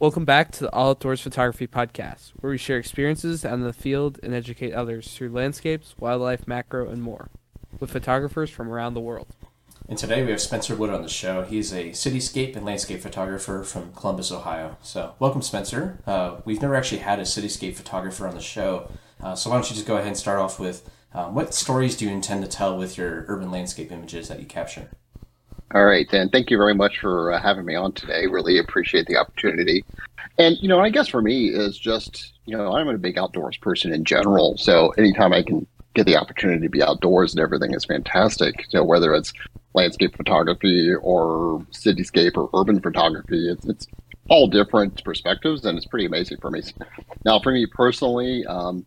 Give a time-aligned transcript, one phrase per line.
[0.00, 4.18] Welcome back to the All Outdoors Photography Podcast, where we share experiences on the field
[4.22, 7.28] and educate others through landscapes, wildlife, macro, and more,
[7.80, 9.36] with photographers from around the world.
[9.90, 11.42] And today we have Spencer Wood on the show.
[11.42, 14.78] He's a cityscape and landscape photographer from Columbus, Ohio.
[14.80, 15.98] So, welcome, Spencer.
[16.06, 18.90] Uh, we've never actually had a cityscape photographer on the show.
[19.22, 21.94] Uh, so, why don't you just go ahead and start off with um, what stories
[21.94, 24.88] do you intend to tell with your urban landscape images that you capture?
[25.72, 28.26] All right, and thank you very much for uh, having me on today.
[28.26, 29.84] Really appreciate the opportunity.
[30.36, 33.56] And you know, I guess for me is just you know I'm a big outdoors
[33.56, 34.56] person in general.
[34.58, 38.66] So anytime I can get the opportunity to be outdoors and everything is fantastic.
[38.74, 39.32] Know, whether it's
[39.74, 43.86] landscape photography or cityscape or urban photography, it's, it's
[44.28, 46.62] all different perspectives, and it's pretty amazing for me.
[47.24, 48.84] Now, for me personally, um,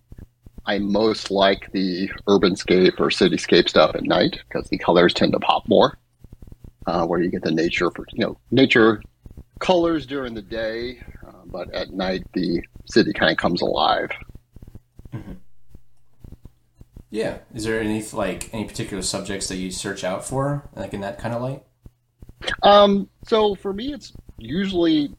[0.66, 5.40] I most like the urbanscape or cityscape stuff at night because the colors tend to
[5.40, 5.98] pop more
[6.86, 9.02] uh, where you get the nature for you know nature
[9.60, 14.10] colors during the day, uh, but at night the city kind of comes alive.
[15.14, 15.34] Mm-hmm.
[17.10, 21.02] Yeah, is there any like any particular subjects that you search out for, like in
[21.02, 21.64] that kind of light?
[22.64, 25.14] Um, so for me, it's usually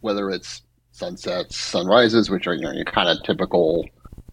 [0.00, 3.84] whether it's sunsets, sunrises, which are you know your kind of typical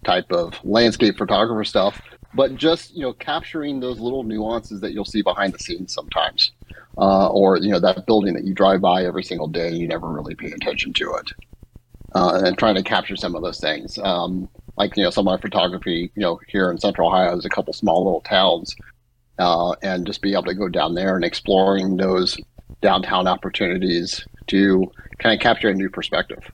[0.05, 1.99] type of landscape photographer stuff,
[2.35, 6.51] but just you know capturing those little nuances that you'll see behind the scenes sometimes
[6.97, 9.87] uh, or you know that building that you drive by every single day and you
[9.87, 11.31] never really pay attention to it
[12.15, 13.97] uh, and trying to capture some of those things.
[13.97, 17.45] Um, like you know some of my photography you know here in central ohio is
[17.45, 18.75] a couple small little towns
[19.39, 22.37] uh, and just be able to go down there and exploring those
[22.81, 24.85] downtown opportunities to
[25.19, 26.51] kind of capture a new perspective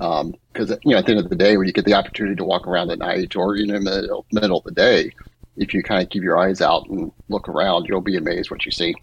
[0.00, 2.34] because um, you know at the end of the day when you get the opportunity
[2.34, 5.12] to walk around at night or you know in the middle, middle of the day
[5.56, 8.64] if you kind of keep your eyes out and look around you'll be amazed what
[8.64, 8.94] you see.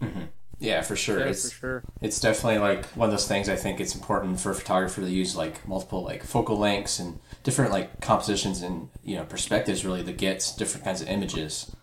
[0.00, 0.22] Mm-hmm.
[0.60, 1.18] yeah for sure.
[1.18, 1.84] Yeah, it's for sure.
[2.00, 5.10] it's definitely like one of those things i think it's important for a photographer to
[5.10, 10.04] use like multiple like focal lengths and different like compositions and you know perspectives really
[10.04, 11.74] to get different kinds of images.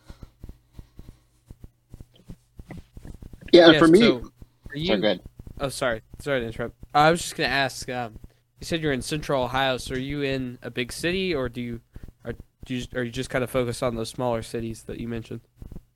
[3.51, 4.31] Yeah, yeah for me so
[4.73, 5.19] you, sorry,
[5.59, 6.01] oh sorry.
[6.19, 7.87] Sorry to interrupt I was just gonna ask.
[7.89, 8.19] Um,
[8.59, 11.61] you said you're in Central Ohio, so are you in a big city, or do
[11.61, 11.81] you
[12.25, 12.33] are
[12.65, 15.41] do you, are you just kind of focused on those smaller cities that you mentioned?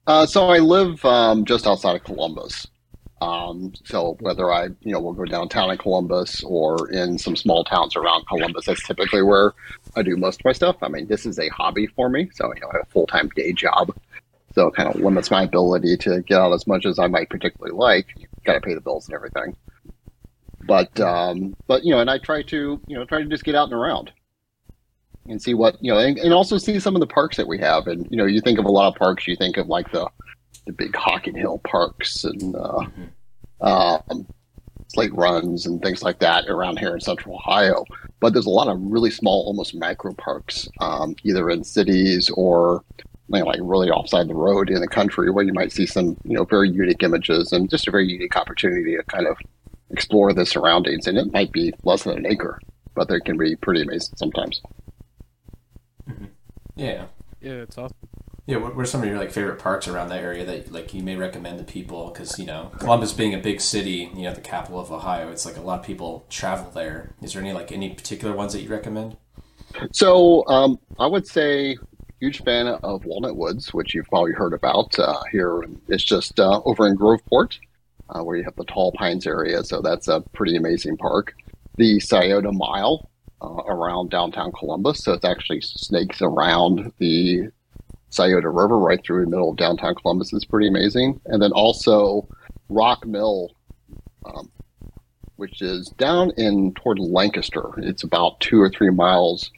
[0.06, 2.67] Uh, so I live um, just outside of Columbus.
[3.19, 7.63] Um, so whether I, you know, will go downtown in Columbus or in some small
[7.63, 9.53] towns around Columbus, that's typically where
[9.95, 10.78] I do most of my stuff.
[10.81, 13.07] I mean, this is a hobby for me, so you know, I have a full
[13.07, 13.95] time day job,
[14.53, 17.29] so it kind of limits my ability to get out as much as I might
[17.29, 18.07] particularly like.
[18.44, 19.56] Got to pay the bills and everything.
[20.72, 23.56] But um, but you know, and I try to you know try to just get
[23.56, 24.09] out and around
[25.28, 27.59] and see what you know, and, and also see some of the parks that we
[27.59, 27.88] have.
[27.88, 30.10] And you know, you think of a lot of parks, you think of like the
[30.66, 32.86] the big Hocking Hill parks and uh,
[33.60, 33.68] mm-hmm.
[33.68, 34.26] um,
[34.88, 37.84] slate runs and things like that around here in Central Ohio.
[38.22, 42.86] But there's a lot of really small, almost micro parks, um, either in cities or
[43.28, 46.16] you know, like really offside the road in the country, where you might see some
[46.24, 49.36] you know very unique images and just a very unique opportunity to kind of
[49.91, 51.07] explore the surroundings.
[51.07, 52.59] And it might be less than an acre,
[52.96, 54.62] but they can be pretty amazing sometimes.
[56.09, 56.25] Mm-hmm.
[56.75, 57.06] Yeah.
[57.41, 57.97] Yeah, it's awesome.
[58.47, 61.03] Yeah, what are some of your like favorite parks around that area that like you
[61.03, 62.09] may recommend to people?
[62.09, 65.46] Because you know Columbus being a big city, you know the capital of Ohio, it's
[65.46, 67.13] like a lot of people travel there.
[67.22, 69.16] Is there any like any particular ones that you recommend?
[69.94, 71.78] So um, I would say
[72.19, 75.63] huge fan of Walnut Woods, which you've probably heard about uh, here.
[75.88, 77.57] It's just uh, over in Groveport
[78.12, 79.64] uh, where you have the Tall Pines area.
[79.64, 81.34] So that's a pretty amazing park.
[81.78, 83.10] The Scioto Mile
[83.42, 85.04] uh, around downtown Columbus.
[85.04, 87.50] So it actually snakes around the
[88.10, 91.20] Scioto River right through the middle of downtown Columbus is pretty amazing.
[91.26, 92.28] And then also
[92.70, 93.50] Rock Mill,
[94.26, 94.52] um,
[95.38, 97.72] which is down in toward Lancaster.
[97.78, 99.50] It's about two or three miles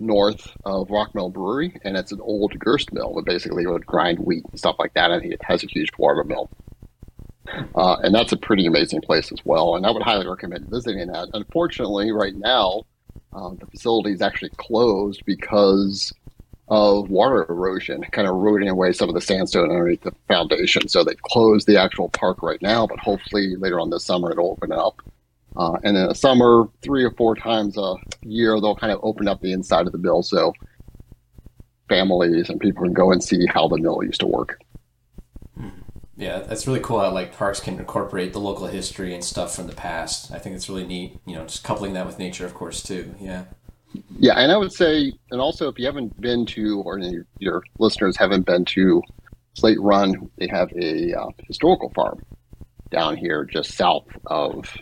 [0.00, 4.18] north of Rock Mill Brewery, and it's an old grist mill that basically would grind
[4.18, 6.50] wheat and stuff like that, and it has a huge water mill.
[7.74, 9.76] Uh, and that's a pretty amazing place as well.
[9.76, 11.28] And I would highly recommend visiting that.
[11.34, 12.84] Unfortunately, right now,
[13.32, 16.12] uh, the facility is actually closed because
[16.68, 20.88] of water erosion, kind of eroding away some of the sandstone underneath the foundation.
[20.88, 24.52] So they closed the actual park right now, but hopefully later on this summer it'll
[24.52, 25.02] open up.
[25.56, 29.26] Uh, and in the summer, three or four times a year, they'll kind of open
[29.26, 30.52] up the inside of the mill so
[31.88, 34.60] families and people can go and see how the mill used to work.
[36.20, 39.66] Yeah, that's really cool how like parks can incorporate the local history and stuff from
[39.68, 40.30] the past.
[40.30, 41.18] I think it's really neat.
[41.24, 43.14] You know, just coupling that with nature, of course, too.
[43.18, 43.44] Yeah.
[44.18, 47.00] Yeah, and I would say, and also if you haven't been to, or
[47.38, 49.02] your, listeners haven't been to
[49.54, 52.22] Slate Run, they have a uh, historical farm
[52.90, 54.76] down here just south of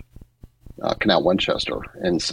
[0.82, 2.32] uh, Canal Winchester, and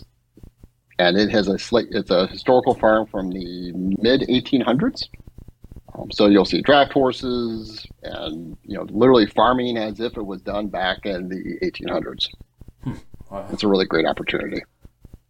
[0.98, 1.90] and it has a slate.
[1.92, 5.04] it's a historical farm from the mid 1800s.
[5.98, 10.42] Um, so you'll see draft horses and you know literally farming as if it was
[10.42, 12.28] done back in the 1800s.
[13.30, 13.48] Wow.
[13.52, 14.62] It's a really great opportunity.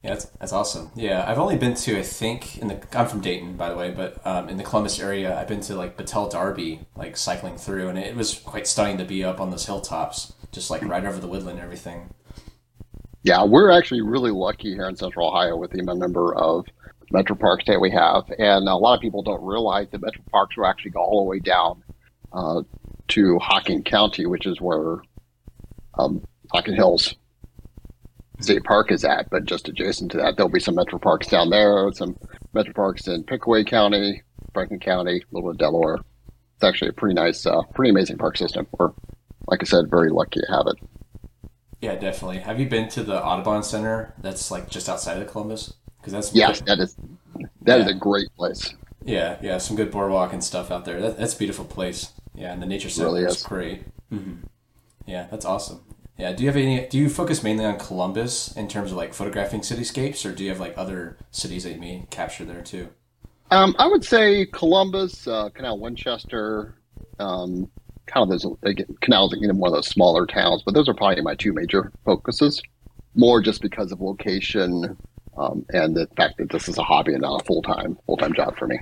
[0.03, 0.91] Yeah, that's, that's awesome.
[0.95, 3.91] Yeah, I've only been to I think in the I'm from Dayton by the way,
[3.91, 7.89] but um, in the Columbus area, I've been to like Battelle Darby, like cycling through,
[7.89, 11.19] and it was quite stunning to be up on those hilltops, just like right over
[11.19, 12.13] the woodland and everything.
[13.23, 16.67] Yeah, we're actually really lucky here in Central Ohio with the number of
[17.11, 20.57] metro parks that we have, and a lot of people don't realize that metro parks
[20.57, 21.83] will actually go all the way down
[22.33, 22.61] uh,
[23.09, 24.97] to Hocking County, which is where
[25.97, 27.15] um, Hocking Hills
[28.41, 31.49] State Park is at, but just adjacent to that, there'll be some metro parks down
[31.49, 32.17] there, some
[32.53, 34.21] metro parks in Pickaway County,
[34.53, 35.99] Franklin County, a little bit of Delaware.
[36.55, 38.67] It's actually a pretty nice, uh, pretty amazing park system.
[38.77, 38.91] We're,
[39.47, 41.49] like I said, very lucky to have it.
[41.81, 42.39] Yeah, definitely.
[42.39, 44.13] Have you been to the Audubon Center?
[44.17, 45.73] That's like just outside of Columbus,
[46.05, 46.95] because that's Yes, that is
[47.63, 47.91] that is Yeah.
[47.91, 48.73] a great place.
[49.03, 51.01] Yeah, yeah, some good boardwalk and stuff out there.
[51.01, 52.11] That, that's a beautiful place.
[52.35, 53.43] Yeah, and the nature center Really is is.
[53.43, 53.83] great.
[54.09, 54.33] hmm
[55.07, 55.81] Yeah, that's awesome.
[56.17, 56.87] Yeah, do you have any?
[56.87, 60.49] Do you focus mainly on Columbus in terms of like photographing cityscapes, or do you
[60.49, 62.89] have like other cities that you may capture there too?
[63.51, 66.75] Um, I would say Columbus, uh, Canal Winchester,
[67.19, 67.69] um,
[68.07, 70.93] kind of those again, canals again in one of those smaller towns, but those are
[70.93, 72.61] probably my two major focuses.
[73.15, 74.97] More just because of location
[75.37, 78.17] um, and the fact that this is a hobby and not a full time full
[78.17, 78.79] time job for me.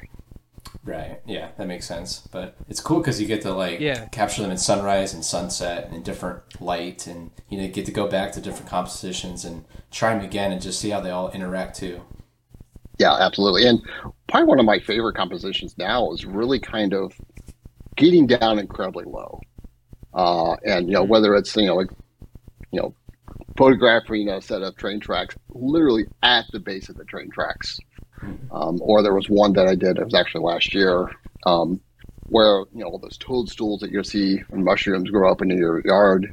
[0.85, 1.21] Right.
[1.25, 2.27] Yeah, that makes sense.
[2.31, 4.05] But it's cool because you get to like Yeah.
[4.07, 7.91] capture them in sunrise and sunset and in different light, and you know get to
[7.91, 11.29] go back to different compositions and try them again and just see how they all
[11.31, 12.01] interact too.
[12.99, 13.65] Yeah, absolutely.
[13.67, 13.81] And
[14.27, 17.13] probably one of my favorite compositions now is really kind of
[17.95, 19.39] getting down incredibly low.
[20.13, 21.89] Uh, and you know, whether it's you know like
[22.71, 22.93] you know
[23.57, 27.79] photographing a set of train tracks literally at the base of the train tracks.
[28.51, 31.09] Um, or there was one that I did, it was actually last year,
[31.45, 31.81] um,
[32.27, 35.81] where you know all those toadstools that you'll see when mushrooms grow up in your
[35.85, 36.27] yard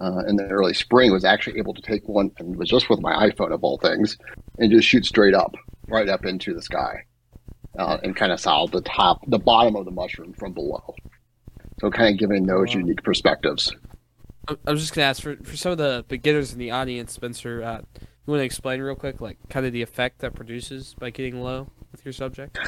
[0.00, 3.00] uh, in the early spring was actually able to take one and was just with
[3.00, 4.18] my iPhone of all things
[4.58, 5.54] and just shoot straight up,
[5.88, 7.04] right up into the sky,
[7.78, 10.94] uh, and kind of saw the top, the bottom of the mushroom from below.
[11.80, 12.80] So kind of giving those Wow.
[12.80, 13.74] unique perspectives.
[14.48, 17.62] I was just gonna ask for for some of the beginners in the audience, Spencer.
[17.62, 21.10] Uh, you want to explain real quick, like kind of the effect that produces by
[21.10, 22.58] getting low with your subject?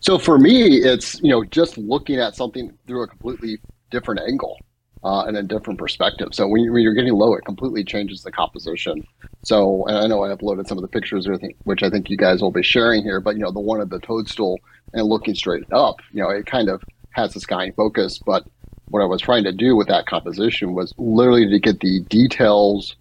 [0.00, 3.58] So for me, it's you know just looking at something through a completely
[3.90, 4.58] different angle
[5.02, 6.28] uh, and a different perspective.
[6.32, 9.06] So when, when you're getting low, it completely changes the composition.
[9.44, 11.28] So and I know I uploaded some of the pictures,
[11.64, 13.20] which I think you guys will be sharing here.
[13.20, 14.58] But you know the one of the toadstool
[14.92, 18.18] and looking straight up, you know it kind of has the sky in focus.
[18.18, 18.46] But
[18.90, 22.96] what I was trying to do with that composition was literally to get the details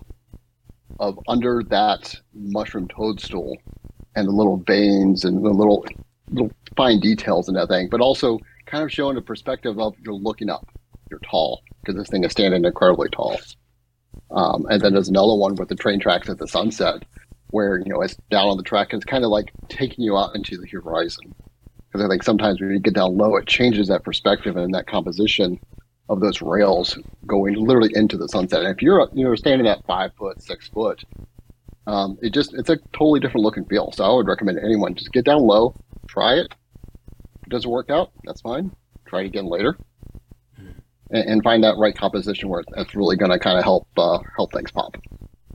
[0.99, 3.57] of under that mushroom toadstool
[4.15, 5.85] and the little veins and the little
[6.31, 10.13] little fine details and that thing, but also kind of showing the perspective of you're
[10.13, 10.67] looking up,
[11.09, 13.39] you're tall because this thing is standing incredibly tall.
[14.31, 17.03] Um, and then there's another one with the train tracks at the sunset,
[17.51, 20.17] where you know it's down on the track and it's kind of like taking you
[20.17, 21.33] out into the horizon.
[21.87, 24.87] Because I think sometimes when you get down low, it changes that perspective and that
[24.87, 25.57] composition
[26.09, 28.61] of those rails going literally into the sunset.
[28.61, 31.03] And if you're you know standing at five foot, six foot,
[31.85, 33.91] um, it just it's a totally different look and feel.
[33.91, 35.75] So I would recommend anyone just get down low,
[36.07, 36.47] try it.
[37.41, 38.75] If it doesn't work out, that's fine.
[39.05, 39.77] Try it again later,
[40.57, 44.19] and, and find that right composition where it's really going to kind of help uh,
[44.35, 44.97] help things pop.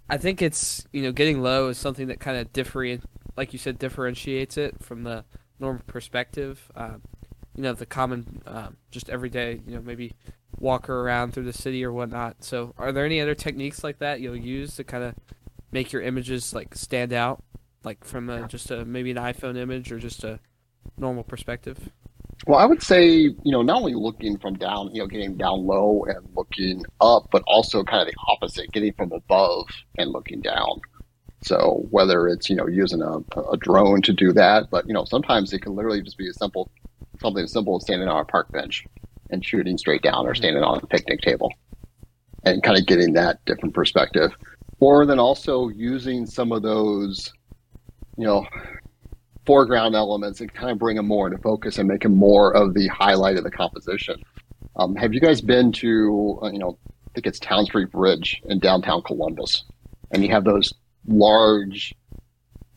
[0.09, 3.05] I think it's you know getting low is something that kind of different,
[3.37, 5.25] like you said, differentiates it from the
[5.59, 6.71] normal perspective.
[6.75, 7.03] Um,
[7.57, 10.13] you know, the common, um, just everyday, you know, maybe
[10.63, 12.45] walker around through the city or whatnot.
[12.45, 15.15] So, are there any other techniques like that you'll use to kind of
[15.73, 17.43] make your images like stand out,
[17.85, 20.39] like from a, just a maybe an iPhone image or just a
[20.97, 21.91] normal perspective?
[22.47, 25.67] Well, I would say, you know, not only looking from down, you know, getting down
[25.67, 30.41] low and looking up, but also kind of the opposite, getting from above and looking
[30.41, 30.81] down.
[31.43, 35.05] So whether it's, you know, using a, a drone to do that, but, you know,
[35.05, 36.71] sometimes it can literally just be a simple,
[37.21, 38.87] something as simple as standing on a park bench
[39.33, 41.53] and shooting straight down or standing on a picnic table
[42.45, 44.31] and kind of getting that different perspective.
[44.81, 47.33] Or then also using some of those,
[48.17, 48.47] you know,
[49.47, 52.75] foreground elements and kind of bring them more into focus and make them more of
[52.75, 54.23] the highlight of the composition.
[54.77, 58.41] Um, have you guys been to, uh, you know, I think it's Town Street Bridge
[58.47, 59.65] in downtown Columbus,
[60.11, 60.73] and you have those
[61.07, 61.95] large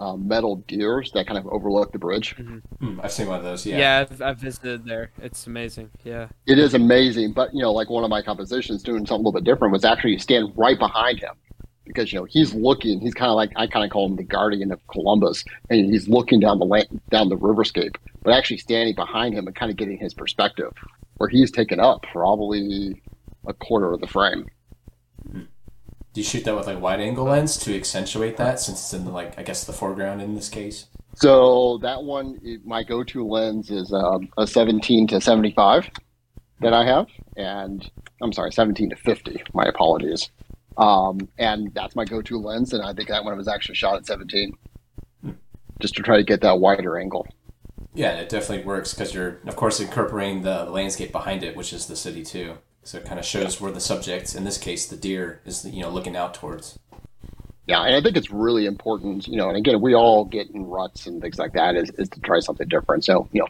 [0.05, 2.35] uh, metal deers that kind of overlook the bridge.
[2.35, 3.65] Hmm, I've seen one of those.
[3.65, 3.77] Yeah.
[3.77, 5.11] Yeah, I've, I've visited there.
[5.21, 5.89] It's amazing.
[6.03, 6.27] Yeah.
[6.45, 9.31] It is amazing, but you know, like one of my compositions doing something a little
[9.31, 11.33] bit different was actually you stand right behind him.
[11.85, 12.99] Because you know he's looking.
[12.99, 16.09] He's kind of like I kind of call him the guardian of Columbus, and he's
[16.09, 19.77] looking down the land, down the riverscape, but actually standing behind him and kind of
[19.77, 20.73] getting his perspective,
[21.17, 23.03] where he's taken up probably
[23.45, 24.47] a quarter of the frame.
[26.15, 29.03] Do you shoot that with like wide angle lens to accentuate that, since it's in
[29.03, 30.85] the, like I guess the foreground in this case?
[31.15, 35.89] So that one, my go-to lens is um, a 17 to 75
[36.61, 37.91] that I have, and
[38.21, 39.43] I'm sorry, 17 to 50.
[39.53, 40.29] My apologies.
[40.77, 44.05] Um, and that's my go-to lens, and I think that one was actually shot at
[44.05, 44.53] 17,
[45.81, 47.27] just to try to get that wider angle.
[47.93, 51.87] Yeah, it definitely works because you're, of course, incorporating the landscape behind it, which is
[51.87, 52.57] the city too.
[52.85, 55.81] So it kind of shows where the subject, in this case, the deer, is you
[55.81, 56.77] know looking out towards.
[57.67, 60.65] Yeah, and I think it's really important, you know, and again, we all get in
[60.67, 63.03] ruts and things like that is, is to try something different.
[63.03, 63.47] So, you know,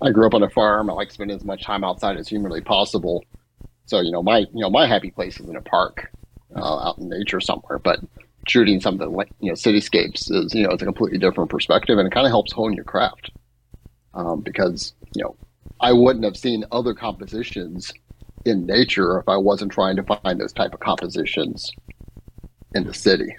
[0.00, 0.88] I grew up on a farm.
[0.88, 3.24] I like spending as much time outside as humanly possible.
[3.86, 6.12] So, you know, my, you know, my happy place is in a park,
[6.54, 7.98] uh, out in nature somewhere, but
[8.46, 12.06] shooting something like, you know, cityscapes is, you know, it's a completely different perspective and
[12.06, 13.32] it kind of helps hone your craft.
[14.14, 15.34] Um, because, you know,
[15.80, 17.92] I wouldn't have seen other compositions
[18.44, 21.70] in nature if I wasn't trying to find those type of compositions
[22.74, 23.34] in the city.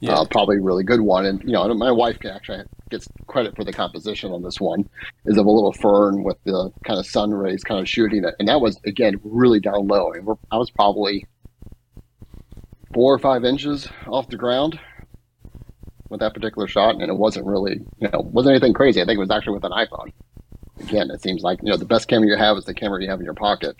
[0.00, 3.08] Yeah, Uh, probably a really good one, and you know, my wife can actually gets
[3.26, 4.88] credit for the composition on this one.
[5.26, 8.34] Is of a little fern with the kind of sun rays kind of shooting it,
[8.38, 10.12] and that was again really down low.
[10.12, 11.26] And we're, I was probably
[12.94, 14.78] four or five inches off the ground
[16.10, 19.02] with that particular shot, and it wasn't really, you know, wasn't anything crazy.
[19.02, 20.12] I think it was actually with an iPhone.
[20.80, 23.10] Again, it seems like you know the best camera you have is the camera you
[23.10, 23.76] have in your pocket.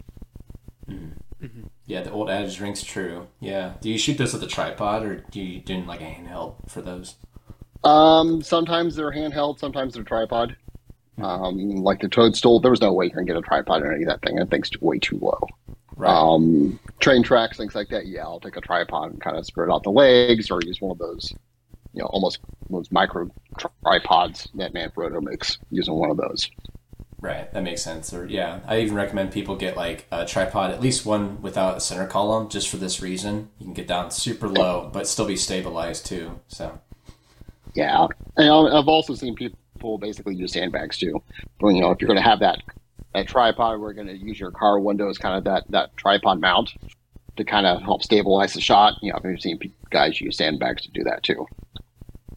[1.87, 3.29] yeah, the old adage rings true.
[3.41, 6.69] Yeah, do you shoot those with a tripod or do you do like a handheld
[6.69, 7.17] for those?
[7.85, 10.57] Um, sometimes they're handheld, sometimes they're tripod.
[11.23, 14.05] Um, like the Toadstool, there was no way you can get a tripod or any
[14.05, 14.37] of that thing.
[14.37, 15.41] That thing's way too low.
[15.97, 16.11] Right.
[16.11, 18.07] Um, train tracks, things like that.
[18.07, 20.93] Yeah, I'll take a tripod and kind of spread out the legs, or use one
[20.93, 21.33] of those,
[21.93, 22.39] you know, almost
[22.71, 23.29] those micro
[23.83, 25.59] tripods that Manfrotto makes.
[25.71, 26.49] Using one of those.
[27.21, 28.13] Right, that makes sense.
[28.13, 31.81] Or yeah, I even recommend people get like a tripod, at least one without a
[31.81, 33.49] center column, just for this reason.
[33.59, 36.39] You can get down super low, but still be stabilized too.
[36.47, 36.81] So
[37.75, 38.07] Yeah,
[38.37, 41.21] and I've also seen people basically use sandbags too.
[41.61, 42.63] But, you know, if you're going to have that
[43.15, 46.41] that tripod, we're going to use your car window as kind of that that tripod
[46.41, 46.71] mount
[47.37, 48.95] to kind of help stabilize the shot.
[49.03, 49.59] You know, I've seen
[49.91, 51.47] guys use sandbags to do that too.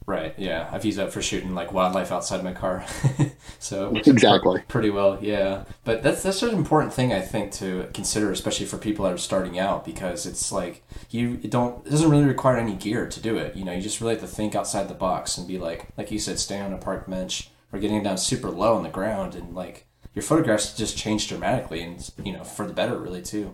[0.05, 2.85] Right, yeah, I've used that for shooting like wildlife outside my car.
[3.59, 4.63] so Exactly.
[4.67, 5.17] pretty well.
[5.21, 9.13] Yeah, but that's that's an important thing I think to consider, especially for people that
[9.13, 13.07] are starting out, because it's like you it don't it doesn't really require any gear
[13.07, 13.55] to do it.
[13.55, 16.11] You know, you just really have to think outside the box and be like, like
[16.11, 19.35] you said, stay on a park bench or getting down super low on the ground
[19.35, 23.53] and like your photographs just change dramatically and you know for the better really too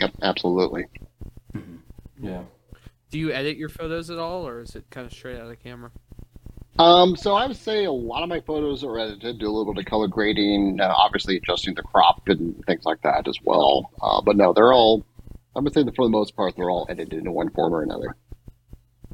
[0.00, 0.86] Yep, absolutely.
[1.54, 1.76] Mm-hmm.
[2.26, 2.42] yeah
[3.14, 5.48] Do you edit your photos at all, or is it kind of straight out of
[5.48, 5.92] the camera?
[6.80, 9.38] Um, so I would say a lot of my photos are edited.
[9.38, 13.00] Do a little bit of color grading, uh, obviously adjusting the crop and things like
[13.02, 13.92] that as well.
[14.02, 15.06] Uh, but no, they're all.
[15.54, 17.84] I would say that for the most part, they're all edited in one form or
[17.84, 18.16] another.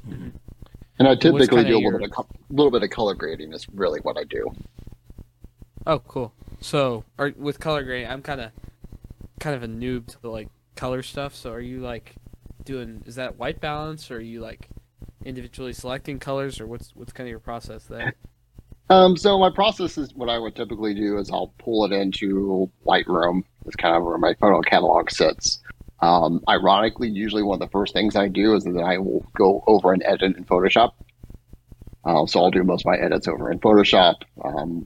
[0.07, 3.53] And I typically do a your- little bit of little bit of color grading.
[3.53, 4.51] Is really what I do.
[5.87, 6.33] Oh, cool.
[6.63, 8.53] So, are, with color grading, I'm kind of,
[9.41, 11.35] kind of a noob to the like color stuff.
[11.35, 12.15] So, are you like
[12.71, 13.03] doing?
[13.07, 14.69] Is that white balance, or are you like
[15.25, 18.15] individually selecting colors, or what's what's kind of your process there?
[18.91, 22.69] Um, so my process is what I would typically do is I'll pull it into
[22.85, 23.45] Lightroom.
[23.65, 25.61] It's kind of where my photo catalog sits.
[26.01, 29.63] Um, ironically, usually one of the first things I do is that I will go
[29.69, 30.91] over and edit in Photoshop.
[32.05, 34.83] Uh, so I'll do most of my edits over in Photoshop, um,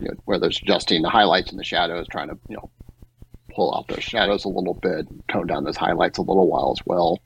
[0.00, 2.68] you know, where there's adjusting the highlights and the shadows, trying to you know
[3.60, 6.82] pull out those shadows a little bit, tone down those highlights a little while as
[6.86, 7.20] well.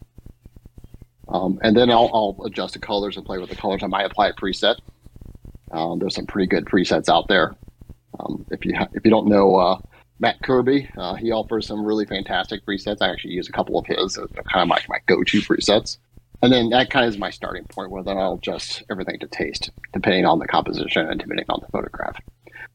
[1.29, 3.85] Um, and then I'll, I'll adjust the colors and play with the colors.
[3.85, 4.79] I might apply a preset.
[5.71, 7.55] Um, there's some pretty good presets out there.
[8.19, 9.79] Um, if you ha- if you don't know uh,
[10.19, 12.99] Matt Kirby, uh, he offers some really fantastic presets.
[13.01, 14.15] I actually use a couple of his.
[14.15, 15.99] They're kind of like my go-to presets.
[16.43, 19.29] And then that kind of is my starting point where then I'll adjust everything to
[19.29, 22.21] taste, depending on the composition and depending on the photograph.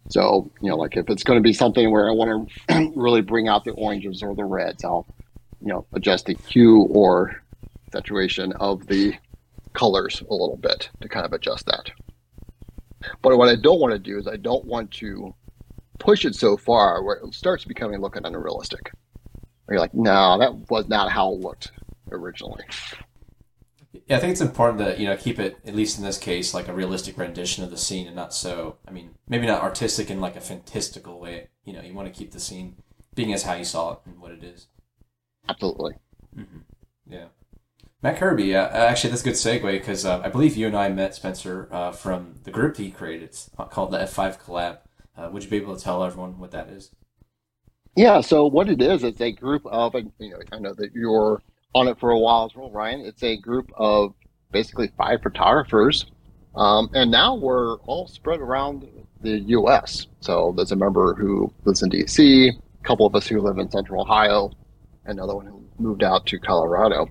[0.09, 3.21] So, you know, like if it's going to be something where I want to really
[3.21, 5.05] bring out the oranges or the reds, I'll,
[5.61, 7.41] you know, adjust the hue or
[7.91, 9.13] saturation of the
[9.73, 11.91] colors a little bit to kind of adjust that.
[13.21, 15.33] But what I don't want to do is I don't want to
[15.99, 18.91] push it so far where it starts becoming looking unrealistic.
[19.65, 21.71] Where you're like, no, that was not how it looked
[22.11, 22.63] originally.
[24.09, 26.53] Yeah i think it's important to you know keep it at least in this case
[26.53, 30.09] like a realistic rendition of the scene and not so i mean maybe not artistic
[30.09, 32.75] in like a fantastical way you know you want to keep the scene
[33.15, 34.67] being as how you saw it and what it is
[35.47, 35.93] Absolutely.
[37.07, 37.25] yeah
[38.01, 40.87] Matt Kirby, uh, actually, that's a good segue because uh, I believe you and I
[40.87, 43.37] met Spencer uh, from the group that he created
[43.71, 44.77] called the F5 Collab.
[45.17, 46.91] Uh, would you be able to tell everyone what that is?
[47.97, 51.41] Yeah, so what it is, it's a group of, you know, I know that you're
[51.75, 53.01] on it for a while as well, Ryan.
[53.01, 54.13] It's a group of
[54.51, 56.05] basically five photographers.
[56.55, 58.87] Um, and now we're all spread around
[59.21, 60.07] the U.S.
[60.19, 63.69] So there's a member who lives in D.C., a couple of us who live in
[63.69, 64.51] Central Ohio,
[65.05, 67.07] another one who moved out to Colorado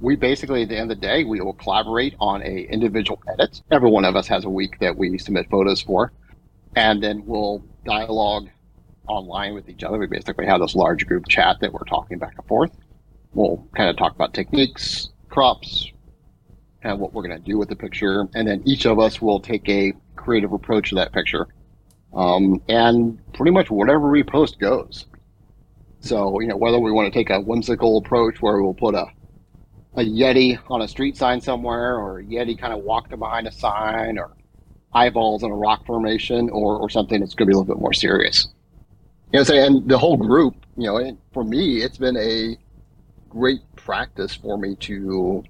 [0.00, 3.60] we basically at the end of the day we will collaborate on a individual edit
[3.70, 6.12] every one of us has a week that we submit photos for
[6.74, 8.48] and then we'll dialogue
[9.06, 12.34] online with each other we basically have this large group chat that we're talking back
[12.36, 12.70] and forth
[13.34, 15.86] we'll kind of talk about techniques crops
[16.82, 19.40] and what we're going to do with the picture and then each of us will
[19.40, 21.46] take a creative approach to that picture
[22.14, 25.06] um, and pretty much whatever we post goes
[26.00, 29.06] so you know whether we want to take a whimsical approach where we'll put a
[29.94, 33.52] a Yeti on a street sign somewhere, or a Yeti kind of walking behind a
[33.52, 34.30] sign, or
[34.92, 37.80] eyeballs in a rock formation, or, or something that's going to be a little bit
[37.80, 38.48] more serious.
[39.32, 42.56] You know, so, and the whole group, you know, for me, it's been a
[43.30, 45.42] great practice for me to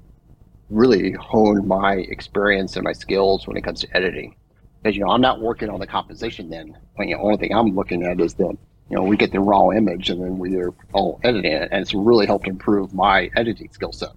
[0.68, 4.36] really hone my experience and my skills when it comes to editing.
[4.82, 6.78] Because, you know, I'm not working on the composition then.
[6.96, 8.56] But, you know, only thing I'm looking at is the,
[8.88, 11.68] you know, we get the raw image and then we're all editing it.
[11.72, 14.14] And it's really helped improve my editing skill set.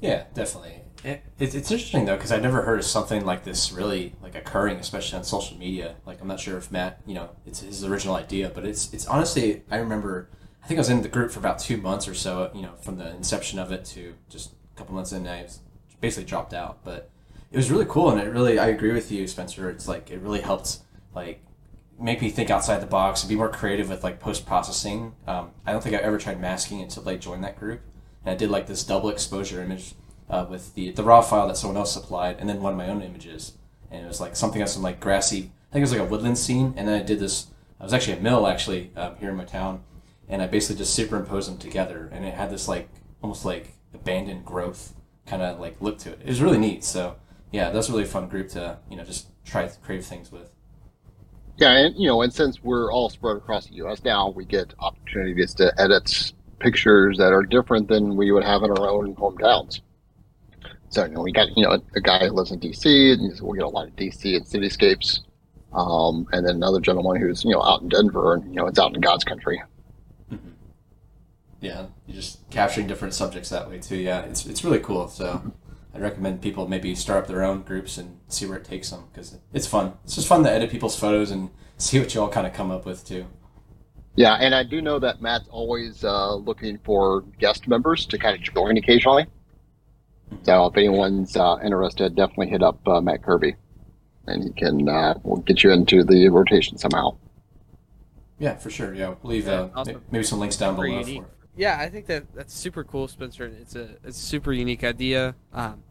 [0.00, 0.82] Yeah, definitely.
[1.04, 4.76] It, it's interesting though because I've never heard of something like this really like occurring,
[4.76, 5.96] especially on social media.
[6.06, 9.06] Like I'm not sure if Matt, you know, it's his original idea, but it's it's
[9.06, 10.30] honestly I remember
[10.62, 12.74] I think I was in the group for about two months or so, you know,
[12.82, 15.48] from the inception of it to just a couple months in, I
[16.00, 16.78] basically dropped out.
[16.84, 17.10] But
[17.50, 19.68] it was really cool, and it really I agree with you, Spencer.
[19.70, 20.78] It's like it really helped
[21.14, 21.44] like
[21.98, 25.14] make me think outside the box and be more creative with like post processing.
[25.26, 27.80] Um, I don't think I ever tried masking until I joined that group
[28.24, 29.94] and I did like this double exposure image
[30.30, 32.88] uh, with the the raw file that someone else supplied, and then one of my
[32.88, 33.54] own images,
[33.90, 35.50] and it was like something else some like grassy.
[35.70, 37.48] I think it was like a woodland scene, and then I did this.
[37.80, 39.82] I was actually a mill actually um, here in my town,
[40.32, 42.88] and I basically just superimposed them together, and it had this like
[43.22, 44.94] almost like abandoned growth
[45.26, 46.20] kind of like look to it.
[46.22, 46.82] It was really neat.
[46.82, 47.16] So
[47.52, 50.50] yeah, that's a really fun group to you know just try crave things with.
[51.58, 54.02] Yeah, and you know, and since we're all spread across the U.S.
[54.04, 58.70] now, we get opportunities to edit pictures that are different than we would have in
[58.70, 59.80] our own hometowns.
[60.88, 63.58] So, you know, we got, you know, a guy who lives in DC, and we
[63.58, 65.20] get a lot of DC and cityscapes.
[65.72, 68.78] Um, and then another gentleman who's, you know, out in Denver, and, you know, it's
[68.78, 69.60] out in God's country.
[71.62, 71.66] Mm-hmm.
[71.66, 73.96] Yeah, you're just capturing different subjects that way, too.
[73.96, 75.08] Yeah, it's, it's really cool.
[75.08, 75.52] So
[75.94, 79.04] I'd recommend people maybe start up their own groups and see where it takes them
[79.12, 79.94] because it's fun.
[80.04, 82.70] It's just fun to edit people's photos and see what you all kind of come
[82.70, 83.26] up with, too.
[84.14, 88.36] Yeah, and I do know that Matt's always uh, looking for guest members to kind
[88.36, 89.26] of join occasionally.
[90.42, 93.54] So if anyone's uh, interested, definitely hit up uh, Matt Kirby,
[94.26, 97.16] and he can uh, we'll get you into the rotation somehow.
[98.38, 98.94] Yeah, for sure.
[98.94, 100.02] Yeah, we'll leave uh, awesome.
[100.10, 101.24] maybe some links down below.
[101.56, 103.44] Yeah, I think that that's super cool, Spencer.
[103.46, 105.34] It's a it's a super unique idea.
[105.52, 105.82] Um,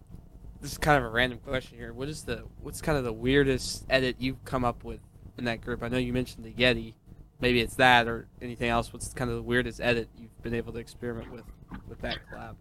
[0.59, 1.93] this is kind of a random question here.
[1.93, 4.99] What is the what's kind of the weirdest edit you've come up with
[5.37, 5.83] in that group?
[5.83, 6.95] I know you mentioned the Yeti
[7.41, 8.93] maybe it's that or anything else.
[8.93, 11.43] What's kind of the weirdest edit you've been able to experiment with
[11.89, 12.55] with that collab?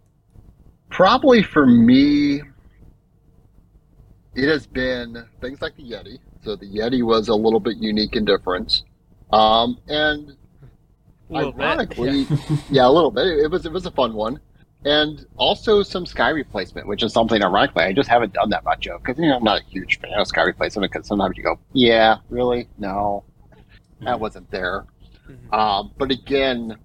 [0.89, 2.41] Probably for me,
[4.35, 6.19] it has been things like the Yeti.
[6.43, 8.83] So the Yeti was a little bit unique and different,
[9.31, 10.35] um, and
[11.33, 12.57] ironically, yeah.
[12.69, 12.87] yeah.
[12.87, 13.25] a little bit.
[13.25, 14.39] It was it was a fun one,
[14.85, 18.87] and also some sky replacement, which is something ironically I just haven't done that much
[18.87, 21.43] of because you know I'm not a huge fan of sky replacement because sometimes you
[21.43, 23.23] go, yeah, really, no,
[24.01, 24.85] that wasn't there.
[25.29, 25.53] Mm-hmm.
[25.53, 26.77] Um, but again,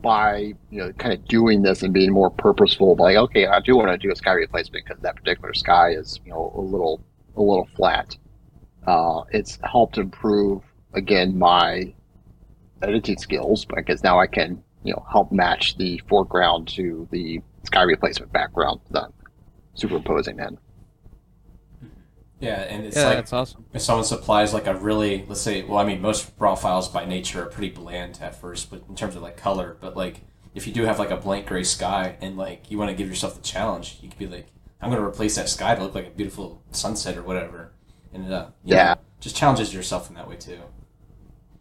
[0.00, 3.76] by you know kind of doing this and being more purposeful, like okay, I do
[3.76, 7.02] want to do a sky replacement because that particular sky is you know a little
[7.36, 8.16] a little flat.
[8.86, 10.62] Uh, it's helped improve
[10.94, 11.92] again my
[12.82, 17.82] editing skills because now I can you know help match the foreground to the sky
[17.82, 19.12] replacement background that I'm
[19.74, 20.58] superimposing in.
[22.40, 23.64] Yeah, and it's yeah, like that's awesome.
[23.72, 27.04] if someone supplies like a really let's say well I mean most raw files by
[27.04, 30.20] nature are pretty bland at first, but in terms of like color, but like
[30.54, 33.08] if you do have like a blank gray sky and like you want to give
[33.08, 34.46] yourself the challenge, you could be like,
[34.80, 37.72] I'm gonna replace that sky to look like a beautiful sunset or whatever.
[38.12, 38.94] And uh yeah.
[38.94, 40.60] Know, just challenges yourself in that way too.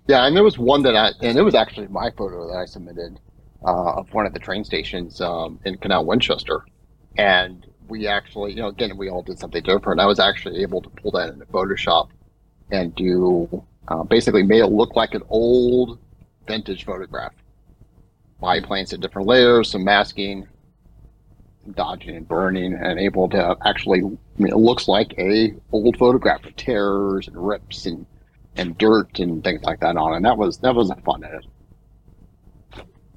[0.07, 2.65] Yeah, and there was one that I and it was actually my photo that I
[2.65, 3.19] submitted
[3.65, 6.65] uh, of one of the train stations um, in Canal Winchester.
[7.17, 9.99] And we actually, you know, again, we all did something different.
[9.99, 12.09] I was actually able to pull that into Photoshop
[12.71, 15.99] and do uh, basically made it look like an old
[16.47, 17.33] vintage photograph.
[18.39, 20.47] Biplanes at different layers, some masking,
[21.75, 23.99] dodging and burning, and able to actually.
[23.99, 28.05] I mean, it looks like a old photograph with tears and rips and
[28.57, 31.45] and dirt and things like that on, and that was that was a fun edit.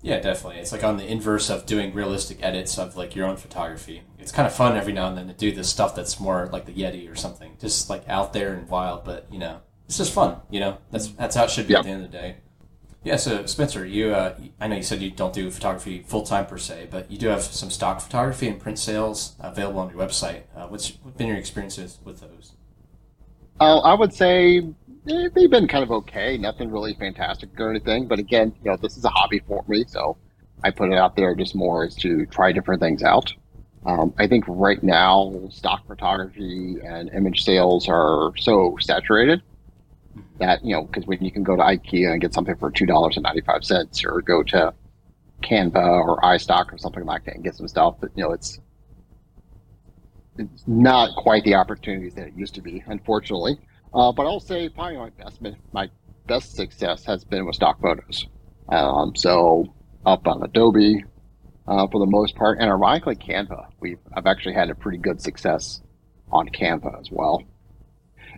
[0.03, 0.61] Yeah, definitely.
[0.61, 4.03] It's like on the inverse of doing realistic edits of like your own photography.
[4.19, 6.65] It's kind of fun every now and then to do this stuff that's more like
[6.65, 9.05] the Yeti or something, just like out there and wild.
[9.05, 10.37] But you know, it's just fun.
[10.51, 12.37] You know, that's that's how it should be at the end of the day.
[13.05, 13.17] Yeah.
[13.17, 16.57] So Spencer, you uh, I know you said you don't do photography full time per
[16.57, 20.43] se, but you do have some stock photography and print sales available on your website.
[20.57, 22.53] Uh, what's what been your experiences with those?
[23.61, 24.67] Uh, I would say
[25.05, 26.37] they've been kind of okay.
[26.39, 28.07] Nothing really fantastic or anything.
[28.07, 30.17] But again, you know, this is a hobby for me, so
[30.63, 33.33] I put it out there just more as to try different things out.
[33.87, 39.43] Um, I think right now, stock photography and image sales are so saturated
[40.39, 42.87] that you know, because when you can go to IKEA and get something for two
[42.87, 44.75] dollars and ninety five cents, or go to
[45.43, 48.59] Canva or iStock or something like that and get some stuff, but you know, it's
[50.37, 53.59] it's not quite the opportunities that it used to be, unfortunately.
[53.93, 55.41] Uh, but I'll say probably my best
[55.73, 55.91] my
[56.27, 58.27] best success has been with stock photos.
[58.69, 59.75] Um, so
[60.07, 61.05] up on Adobe
[61.67, 63.67] uh, for the most part, and ironically Canva.
[63.81, 65.81] We I've actually had a pretty good success
[66.31, 67.43] on Canva as well.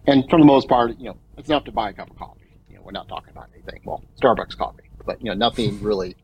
[0.07, 2.59] And for the most part, you know, it's enough to buy a cup of coffee.
[2.69, 3.81] You know, we're not talking about anything.
[3.85, 6.17] Well, Starbucks coffee, but you know, nothing really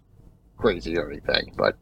[0.56, 1.54] crazy or anything.
[1.56, 1.78] But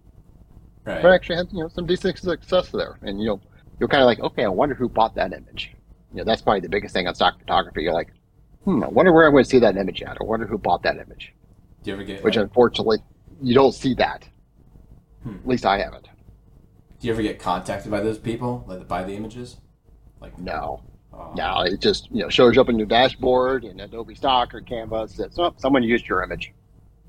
[0.85, 1.04] right.
[1.04, 3.40] I actually had you know some decent success there, and you know,
[3.78, 5.76] you're kind of like, okay, I wonder who bought that image.
[6.16, 7.83] You know, that's probably the biggest thing on stock photography.
[7.83, 8.11] You're like,
[8.64, 10.16] hmm, I wonder where I'm going to see that image at.
[10.18, 11.35] I wonder who bought that image.
[11.83, 12.24] Do you ever get?
[12.24, 13.00] Which like, unfortunately,
[13.42, 14.26] you don't see that.
[15.24, 15.35] Hmm.
[15.35, 16.05] At least I haven't.
[16.98, 19.59] Do you ever get contacted by those people that buy the images?
[20.18, 21.35] Like no, oh.
[21.37, 21.61] no.
[21.61, 25.38] It just you know shows up in your dashboard in Adobe Stock or Canva says,
[25.38, 26.55] "Oh, someone used your image."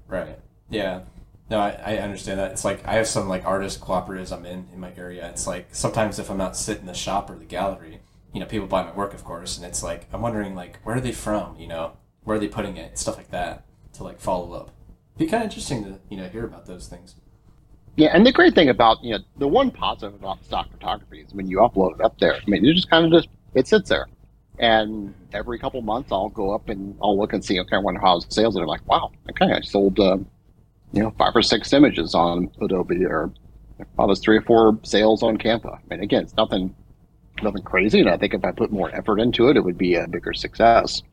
[0.10, 0.38] Right.
[0.70, 1.04] Yeah.
[1.50, 2.52] No, I, I understand that.
[2.52, 5.30] It's like I have some like artist cooperatives I'm in in my area.
[5.30, 8.02] It's like sometimes if I'm not sitting in the shop or the gallery,
[8.34, 10.98] you know, people buy my work, of course, and it's like I'm wondering like where
[10.98, 11.58] are they from?
[11.60, 12.98] You know, where are they putting it?
[12.98, 14.72] Stuff like that to like follow up.
[15.18, 17.16] Be kind of interesting to you know hear about those things.
[17.96, 21.34] Yeah, and the great thing about you know the one positive about stock photography is
[21.34, 22.36] when you upload it up there.
[22.36, 24.08] I mean, you just kind of just it sits there,
[24.60, 28.00] and every couple months I'll go up and I'll look and see okay, I wonder
[28.00, 28.68] how sales are.
[28.68, 30.18] Like, wow, okay, I sold uh,
[30.94, 33.32] you know five or six images on Adobe, or
[33.98, 35.76] I was three or four sales on Canva.
[35.76, 36.76] I mean, again, it's nothing
[37.44, 39.96] nothing crazy, and I think if I put more effort into it, it would be
[39.96, 41.04] a bigger success.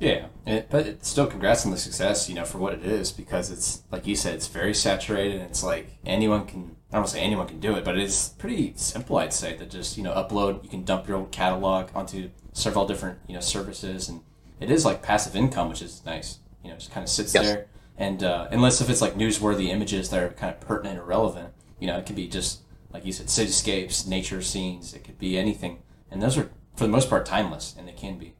[0.00, 3.10] Yeah, it, but it's still congrats on the success, you know, for what it is,
[3.10, 5.40] because it's like you said, it's very saturated.
[5.40, 6.76] And it's like anyone can.
[6.90, 9.56] I don't want to say anyone can do it, but it's pretty simple, I'd say,
[9.56, 10.62] that just you know upload.
[10.62, 14.22] You can dump your old catalog onto several different you know services, and
[14.60, 16.38] it is like passive income, which is nice.
[16.62, 17.44] You know, just kind of sits yes.
[17.44, 17.66] there,
[17.96, 21.52] and uh, unless if it's like newsworthy images that are kind of pertinent or relevant,
[21.80, 22.60] you know, it can be just
[22.98, 24.92] like you said, cityscapes, nature scenes.
[24.92, 28.18] It could be anything, and those are for the most part timeless, and they can
[28.18, 28.34] be.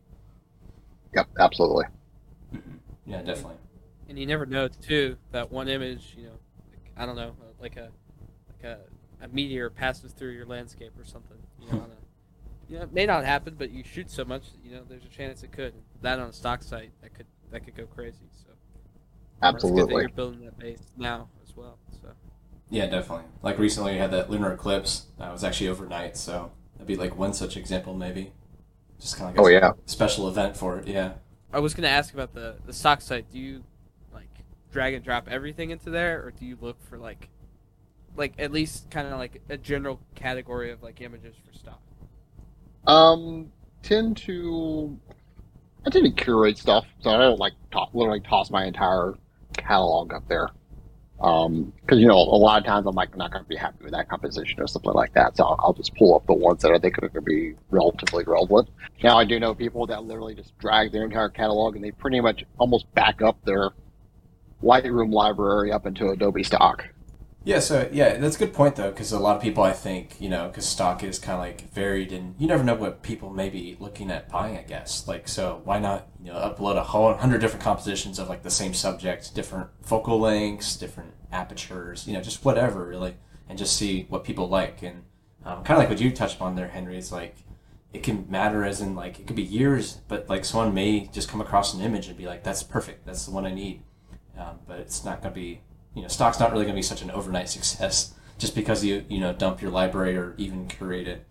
[1.14, 1.85] Yep, absolutely.
[2.53, 2.77] Mm-hmm.
[3.07, 3.55] Yeah, definitely.
[4.09, 6.38] And you never know too that one image, you know,
[6.71, 7.90] like, I don't know, like a
[8.49, 8.79] like a,
[9.25, 11.38] a meteor passes through your landscape or something.
[11.61, 14.42] You know, on a, you know, it may not happen, but you shoot so much,
[14.64, 15.73] you know, there's a chance it could.
[16.03, 18.29] That on a stock site, that could that could go crazy.
[18.33, 18.51] So
[19.40, 21.79] absolutely, you're building that base now as well.
[22.03, 22.09] So
[22.70, 23.24] yeah, definitely.
[23.42, 25.07] Like recently, we had that lunar eclipse.
[25.18, 28.33] That was actually overnight, so that'd be like one such example, maybe.
[29.00, 30.88] Just kind of like oh yeah special event for it.
[30.88, 31.14] Yeah.
[31.52, 33.31] I was gonna ask about the the stock site.
[33.31, 33.64] Do you
[34.12, 34.28] like
[34.70, 37.28] drag and drop everything into there, or do you look for like
[38.16, 41.81] like at least kind of like a general category of like images for stock?
[42.87, 43.50] Um,
[43.83, 44.98] tend to
[45.87, 49.14] I tend to curate stuff, so I don't like to- literally toss my entire
[49.57, 50.50] catalog up there
[51.18, 53.83] because um, you know a lot of times I'm like not going to be happy
[53.83, 55.37] with that composition or something like that.
[55.37, 57.54] So I'll, I'll just pull up the ones that I think are going to be
[57.70, 58.68] relatively relevant.
[59.02, 62.20] Now I do know people that literally just drag their entire catalog and they pretty
[62.20, 63.70] much almost back up their
[64.62, 66.85] Lightroom library up into Adobe Stock.
[67.44, 70.20] Yeah, so yeah, that's a good point though, because a lot of people I think
[70.20, 73.31] you know, because stock is kind of like varied, and you never know what people
[73.31, 74.59] may be looking at buying.
[74.59, 78.29] I guess like so, why not you know upload a whole hundred different compositions of
[78.29, 83.16] like the same subject, different focal lengths, different apertures, you know, just whatever really,
[83.48, 84.83] and just see what people like.
[84.83, 85.05] And
[85.44, 87.37] um, kind of like what you touched on there, Henry, is like
[87.92, 91.29] it can matter as in like it could be years, but like someone may just
[91.29, 93.83] come across an image and be like, that's perfect, that's the one I need.
[94.37, 95.61] Um, but it's not to be
[95.99, 99.05] you know, stock's not really going to be such an overnight success just because you
[99.09, 101.27] you know dump your library or even curate it.